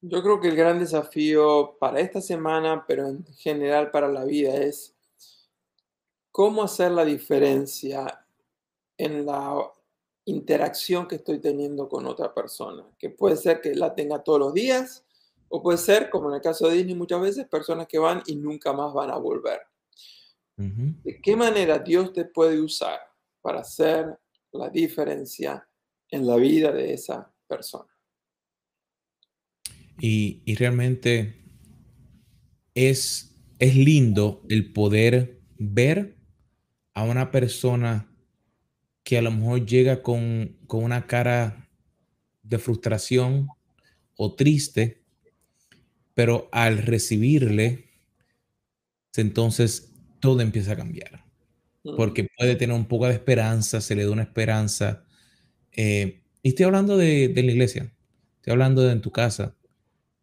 Yo 0.00 0.22
creo 0.22 0.40
que 0.40 0.48
el 0.48 0.56
gran 0.56 0.78
desafío 0.78 1.76
para 1.80 2.00
esta 2.00 2.20
semana, 2.20 2.84
pero 2.86 3.08
en 3.08 3.24
general 3.36 3.90
para 3.90 4.08
la 4.08 4.24
vida, 4.24 4.54
es 4.54 4.96
cómo 6.30 6.62
hacer 6.62 6.92
la 6.92 7.04
diferencia 7.04 8.24
en 8.96 9.26
la 9.26 9.72
interacción 10.24 11.08
que 11.08 11.16
estoy 11.16 11.40
teniendo 11.40 11.88
con 11.88 12.06
otra 12.06 12.34
persona, 12.34 12.84
que 12.98 13.10
puede 13.10 13.36
ser 13.36 13.60
que 13.60 13.74
la 13.74 13.94
tenga 13.94 14.22
todos 14.22 14.38
los 14.38 14.54
días 14.54 15.04
o 15.48 15.62
puede 15.62 15.78
ser, 15.78 16.10
como 16.10 16.28
en 16.28 16.36
el 16.36 16.42
caso 16.42 16.68
de 16.68 16.76
Disney 16.76 16.94
muchas 16.94 17.20
veces, 17.20 17.46
personas 17.46 17.86
que 17.86 17.98
van 17.98 18.22
y 18.26 18.36
nunca 18.36 18.72
más 18.72 18.92
van 18.92 19.10
a 19.10 19.16
volver. 19.16 19.60
¿De 20.56 21.20
qué 21.22 21.36
manera 21.36 21.78
Dios 21.78 22.12
te 22.12 22.24
puede 22.24 22.60
usar 22.60 22.98
para 23.40 23.60
hacer 23.60 24.18
la 24.50 24.68
diferencia 24.68 25.68
en 26.10 26.26
la 26.26 26.34
vida 26.34 26.72
de 26.72 26.94
esa 26.94 27.32
persona? 27.46 27.88
Y, 30.00 30.42
y 30.44 30.56
realmente 30.56 31.44
es, 32.74 33.36
es 33.58 33.76
lindo 33.76 34.42
el 34.48 34.72
poder 34.72 35.40
ver 35.58 36.16
a 36.94 37.04
una 37.04 37.30
persona 37.30 38.12
que 39.04 39.16
a 39.16 39.22
lo 39.22 39.30
mejor 39.30 39.64
llega 39.64 40.02
con, 40.02 40.58
con 40.66 40.82
una 40.82 41.06
cara 41.06 41.70
de 42.42 42.58
frustración 42.58 43.48
o 44.16 44.34
triste, 44.34 44.97
pero 46.18 46.48
al 46.50 46.78
recibirle, 46.78 47.84
entonces 49.14 49.94
todo 50.18 50.40
empieza 50.40 50.72
a 50.72 50.76
cambiar. 50.76 51.24
Porque 51.96 52.26
puede 52.36 52.56
tener 52.56 52.74
un 52.74 52.86
poco 52.86 53.06
de 53.06 53.12
esperanza, 53.12 53.80
se 53.80 53.94
le 53.94 54.04
da 54.04 54.10
una 54.10 54.24
esperanza. 54.24 55.04
Eh, 55.70 56.24
y 56.42 56.48
estoy 56.48 56.64
hablando 56.64 56.96
de, 56.96 57.28
de, 57.28 57.42
la 57.44 57.52
iglesia, 57.52 57.94
estoy 58.34 58.50
hablando 58.50 58.82
de 58.82 58.94
en 58.94 59.00
tu 59.00 59.12
casa, 59.12 59.56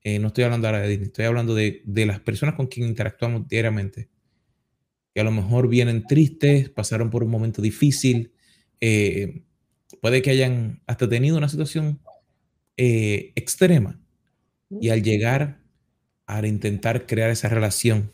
eh, 0.03 0.19
no 0.19 0.27
estoy 0.27 0.43
hablando 0.43 0.67
ahora 0.67 0.81
de 0.81 0.89
Disney, 0.89 1.07
estoy 1.07 1.23
hablando 1.23 1.55
de, 1.55 1.81
de, 1.85 2.05
las 2.05 2.19
personas 2.19 2.55
con 2.55 2.67
quien 2.67 2.87
interactuamos 2.87 3.47
diariamente, 3.47 4.09
que 5.13 5.21
a 5.21 5.23
lo 5.23 5.31
mejor 5.31 5.69
vienen 5.69 6.05
tristes, 6.05 6.69
pasaron 6.69 7.09
por 7.09 7.23
un 7.23 7.31
momento 7.31 7.61
difícil, 7.61 8.33
eh, 8.81 9.43
puede 10.01 10.21
que 10.21 10.31
hayan 10.31 10.81
hasta 10.87 11.07
tenido 11.07 11.37
una 11.37 11.47
situación 11.47 12.01
extrema, 12.75 13.97
y 14.69 14.89
al 14.89 15.01
llegar, 15.01 15.64
al 16.25 16.45
intentar 16.45 17.05
crear 17.05 17.29
esa 17.29 17.49
relación, 17.49 18.11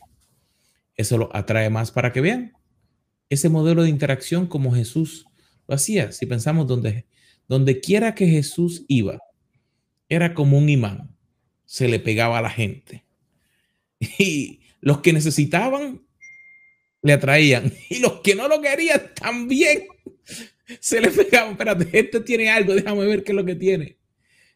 eso 0.96 1.18
lo 1.18 1.36
atrae 1.36 1.70
más 1.70 1.92
para 1.92 2.12
que 2.12 2.22
vean 2.22 2.54
ese 3.32 3.48
modelo 3.48 3.84
de 3.84 3.90
interacción 3.90 4.46
como 4.46 4.76
Jesús 4.76 5.26
lo 5.66 5.76
hacía. 5.76 6.12
Si 6.12 6.26
pensamos 6.26 6.68
donde, 6.68 7.06
donde 7.48 7.80
quiera 7.80 8.14
que 8.14 8.28
Jesús 8.28 8.84
iba, 8.90 9.20
era 10.10 10.34
como 10.34 10.58
un 10.58 10.68
imán, 10.68 11.16
se 11.66 11.88
le 11.88 12.00
pegaba 12.00 12.38
a 12.38 12.42
la 12.42 12.50
gente. 12.50 13.06
Y 14.18 14.60
los 14.82 15.00
que 15.00 15.14
necesitaban 15.14 16.02
le 17.02 17.14
atraían 17.14 17.72
y 17.90 18.00
los 18.00 18.20
que 18.20 18.36
no 18.36 18.50
lo 18.50 18.60
querían 18.60 19.14
también 19.16 19.84
se 20.82 21.00
le 21.00 21.10
pegaban. 21.10 21.52
Espérate, 21.52 21.88
este 21.98 22.20
tiene 22.20 22.50
algo, 22.50 22.76
déjame 22.76 23.06
ver 23.06 23.24
qué 23.24 23.32
es 23.32 23.36
lo 23.36 23.46
que 23.46 23.56
tiene. 23.56 23.98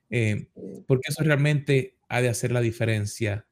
Eh, 0.09 0.47
porque 0.85 1.09
eso 1.09 1.23
realmente 1.23 1.94
ha 2.15 2.21
de 2.21 2.29
hacer 2.29 2.53
la 2.53 2.61
diferencia 2.61 3.45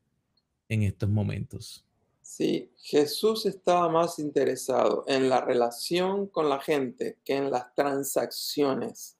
en 0.70 0.84
estos 0.84 1.10
momentos. 1.10 1.86
Sí, 2.22 2.72
Jesús 2.78 3.46
estaba 3.46 3.90
más 3.90 4.20
interesado 4.20 5.04
en 5.06 5.28
la 5.28 5.42
relación 5.42 6.28
con 6.28 6.48
la 6.48 6.62
gente 6.62 7.18
que 7.26 7.36
en 7.36 7.52
las 7.52 7.76
transacciones. 7.76 9.18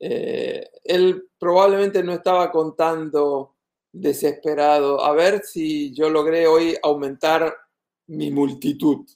Eh, 0.00 0.68
él 0.82 1.28
probablemente 1.38 2.02
no 2.02 2.12
estaba 2.12 2.50
contando 2.50 3.54
desesperado, 3.92 5.04
a 5.04 5.12
ver 5.12 5.44
si 5.44 5.94
yo 5.94 6.10
logré 6.10 6.48
hoy 6.48 6.76
aumentar 6.82 7.54
mi 8.08 8.32
multitud, 8.32 9.06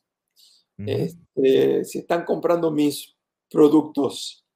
este, 0.77 1.85
si 1.85 1.99
están 1.99 2.25
comprando 2.25 2.71
mis 2.71 3.13
productos. 3.51 4.47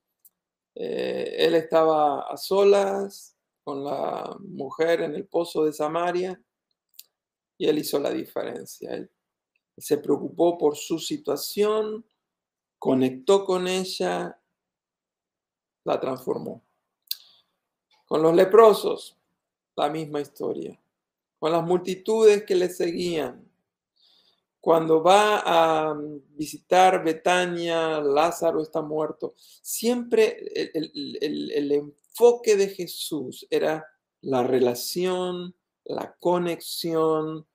Eh, 0.77 1.35
él 1.39 1.57
estaba 1.57 2.21
a 2.21 2.37
solas 2.37 3.32
con 3.65 3.85
la 3.85 4.37
mujer 4.41 5.03
en 5.03 5.15
el 5.15 5.27
pozo 5.27 5.65
de 5.65 5.73
Samaria 5.73 6.41
y 7.57 7.69
él 7.69 7.79
hizo 7.79 7.99
la 7.99 8.11
diferencia. 8.11 9.09
Se 9.77 9.99
preocupó 9.99 10.59
por 10.59 10.77
su 10.77 10.99
situación, 10.99 12.05
conectó 12.79 13.45
con 13.45 13.69
ella, 13.69 14.39
la 15.85 16.01
transformó. 16.01 16.63
Con 18.07 18.23
los 18.23 18.35
leprosos, 18.35 19.17
la 19.77 19.89
misma 19.89 20.21
historia. 20.21 20.79
Con 21.39 21.53
las 21.53 21.63
multitudes 21.63 22.45
que 22.45 22.55
le 22.55 22.69
seguían. 22.69 23.49
Cuando 24.61 25.03
va 25.03 25.43
a 25.45 25.97
visitar 26.37 27.03
Betania, 27.03 28.01
Lázaro 28.01 28.63
está 28.63 28.81
muerto. 28.83 29.35
Siempre 29.37 30.39
el, 30.55 31.51
el 31.53 31.95
enfoque 32.13 32.57
de 32.57 32.69
Jesús 32.69 33.47
era 33.51 33.87
la 34.21 34.43
relación, 34.43 35.55
la 35.85 36.15
conexión, 36.21 37.47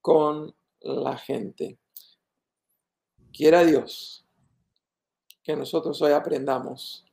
con 0.00 0.54
la 0.80 1.16
gente. 1.16 1.78
Quiera 3.32 3.64
Dios 3.64 4.26
que 5.42 5.56
nosotros 5.56 6.00
hoy 6.02 6.12
aprendamos 6.12 7.04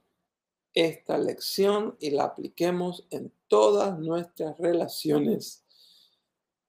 esta 0.74 1.18
lección 1.18 1.95
y 1.99 2.12
la 2.12 2.26
apliquemos 2.26 3.08
en 3.10 3.32
todas 3.47 3.97
nuestras 3.97 4.58
relaciones, 4.58 5.64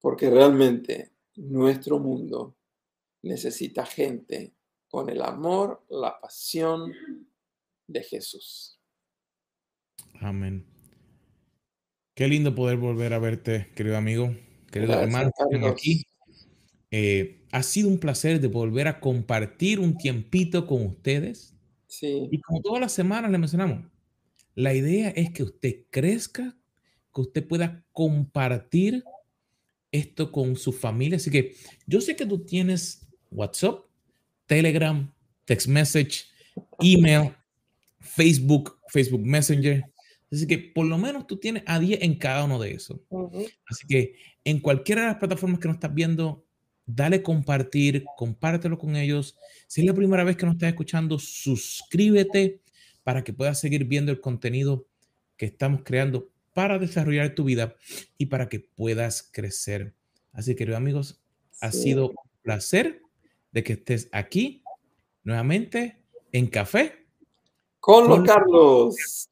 porque 0.01 0.31
realmente 0.31 1.13
nuestro 1.37 1.99
mundo 1.99 2.57
necesita 3.23 3.85
gente 3.85 4.53
con 4.89 5.09
el 5.09 5.23
amor, 5.23 5.85
la 5.89 6.21
pasión 6.21 6.93
de 7.87 8.03
Jesús. 8.03 8.82
Amén. 10.21 10.65
Qué 12.15 12.29
lindo 12.29 12.55
poder 12.55 12.77
volver 12.77 13.13
a 13.15 13.19
verte, 13.19 13.71
querido 13.75 13.97
amigo, 13.97 14.35
querido 14.71 15.01
hermano, 15.01 15.31
aquí. 15.69 16.07
Eh, 16.91 17.47
ha 17.53 17.63
sido 17.63 17.89
un 17.89 17.99
placer 17.99 18.41
de 18.41 18.49
volver 18.49 18.87
a 18.87 19.01
compartir 19.01 19.81
un 19.81 19.97
tiempito 19.97 20.67
con 20.67 20.87
ustedes. 20.87 21.55
Sí. 21.87 22.29
Y 22.31 22.41
como 22.41 22.61
todas 22.61 22.81
las 22.81 22.93
semanas 22.93 23.31
le 23.31 23.39
mencionamos, 23.39 23.91
La 24.55 24.75
idea 24.75 25.11
es 25.11 25.31
que 25.33 25.43
usted 25.45 25.87
crezca, 25.91 26.57
que 27.15 27.21
usted 27.23 27.47
pueda 27.47 27.85
compartir 27.93 29.05
esto 29.93 30.33
con 30.33 30.57
su 30.57 30.73
familia. 30.73 31.17
Así 31.17 31.31
que 31.31 31.55
yo 31.87 32.01
sé 32.01 32.17
que 32.17 32.27
tú 32.27 32.45
tienes 32.45 33.07
WhatsApp, 33.31 33.85
Telegram, 34.47 35.11
text 35.47 35.69
message, 35.69 36.25
email, 36.81 37.35
Facebook, 38.01 38.79
Facebook 38.89 39.25
Messenger. 39.25 39.83
Así 40.33 40.47
que 40.47 40.59
por 40.59 40.87
lo 40.87 40.97
menos 40.97 41.27
tú 41.27 41.37
tienes 41.37 41.63
a 41.67 41.79
10 41.79 42.03
en 42.03 42.15
cada 42.15 42.45
uno 42.45 42.59
de 42.59 42.73
esos. 42.73 43.01
Así 43.67 43.87
que 43.87 44.17
en 44.45 44.61
cualquiera 44.61 45.03
de 45.03 45.09
las 45.09 45.17
plataformas 45.19 45.61
que 45.61 45.69
nos 45.69 45.77
estás 45.77 45.93
viendo, 45.93 46.45
dale 46.87 47.23
compartir, 47.23 48.05
compártelo 48.17 48.79
con 48.79 48.97
ellos. 48.97 49.37
Si 49.67 49.83
es 49.83 49.87
la 49.87 49.93
primera 49.93 50.25
vez 50.25 50.37
que 50.37 50.47
nos 50.47 50.55
estás 50.55 50.71
escuchando, 50.71 51.19
suscríbete 51.19 52.63
para 53.05 53.23
que 53.23 53.35
puedas 53.35 53.61
seguir 53.61 53.85
viendo 53.85 54.11
el 54.11 54.21
contenido 54.21 54.87
que 55.37 55.47
estamos 55.47 55.83
creando 55.85 56.31
para 56.55 56.79
desarrollar 56.79 57.35
tu 57.35 57.45
vida 57.45 57.77
y 58.17 58.27
para 58.27 58.49
que 58.49 58.61
puedas 58.61 59.29
crecer. 59.33 59.95
Así 60.33 60.55
que, 60.55 60.75
amigos, 60.75 61.21
ha 61.61 61.73
sido 61.73 62.09
un 62.09 62.17
placer 62.43 63.03
de 63.53 63.63
que 63.63 63.75
estés 63.75 64.09
aquí 64.13 64.63
nuevamente 65.25 65.99
en 66.33 66.47
Café 66.47 67.07
con, 67.81 68.09
los 68.09 68.23
Carlos. 68.23 69.29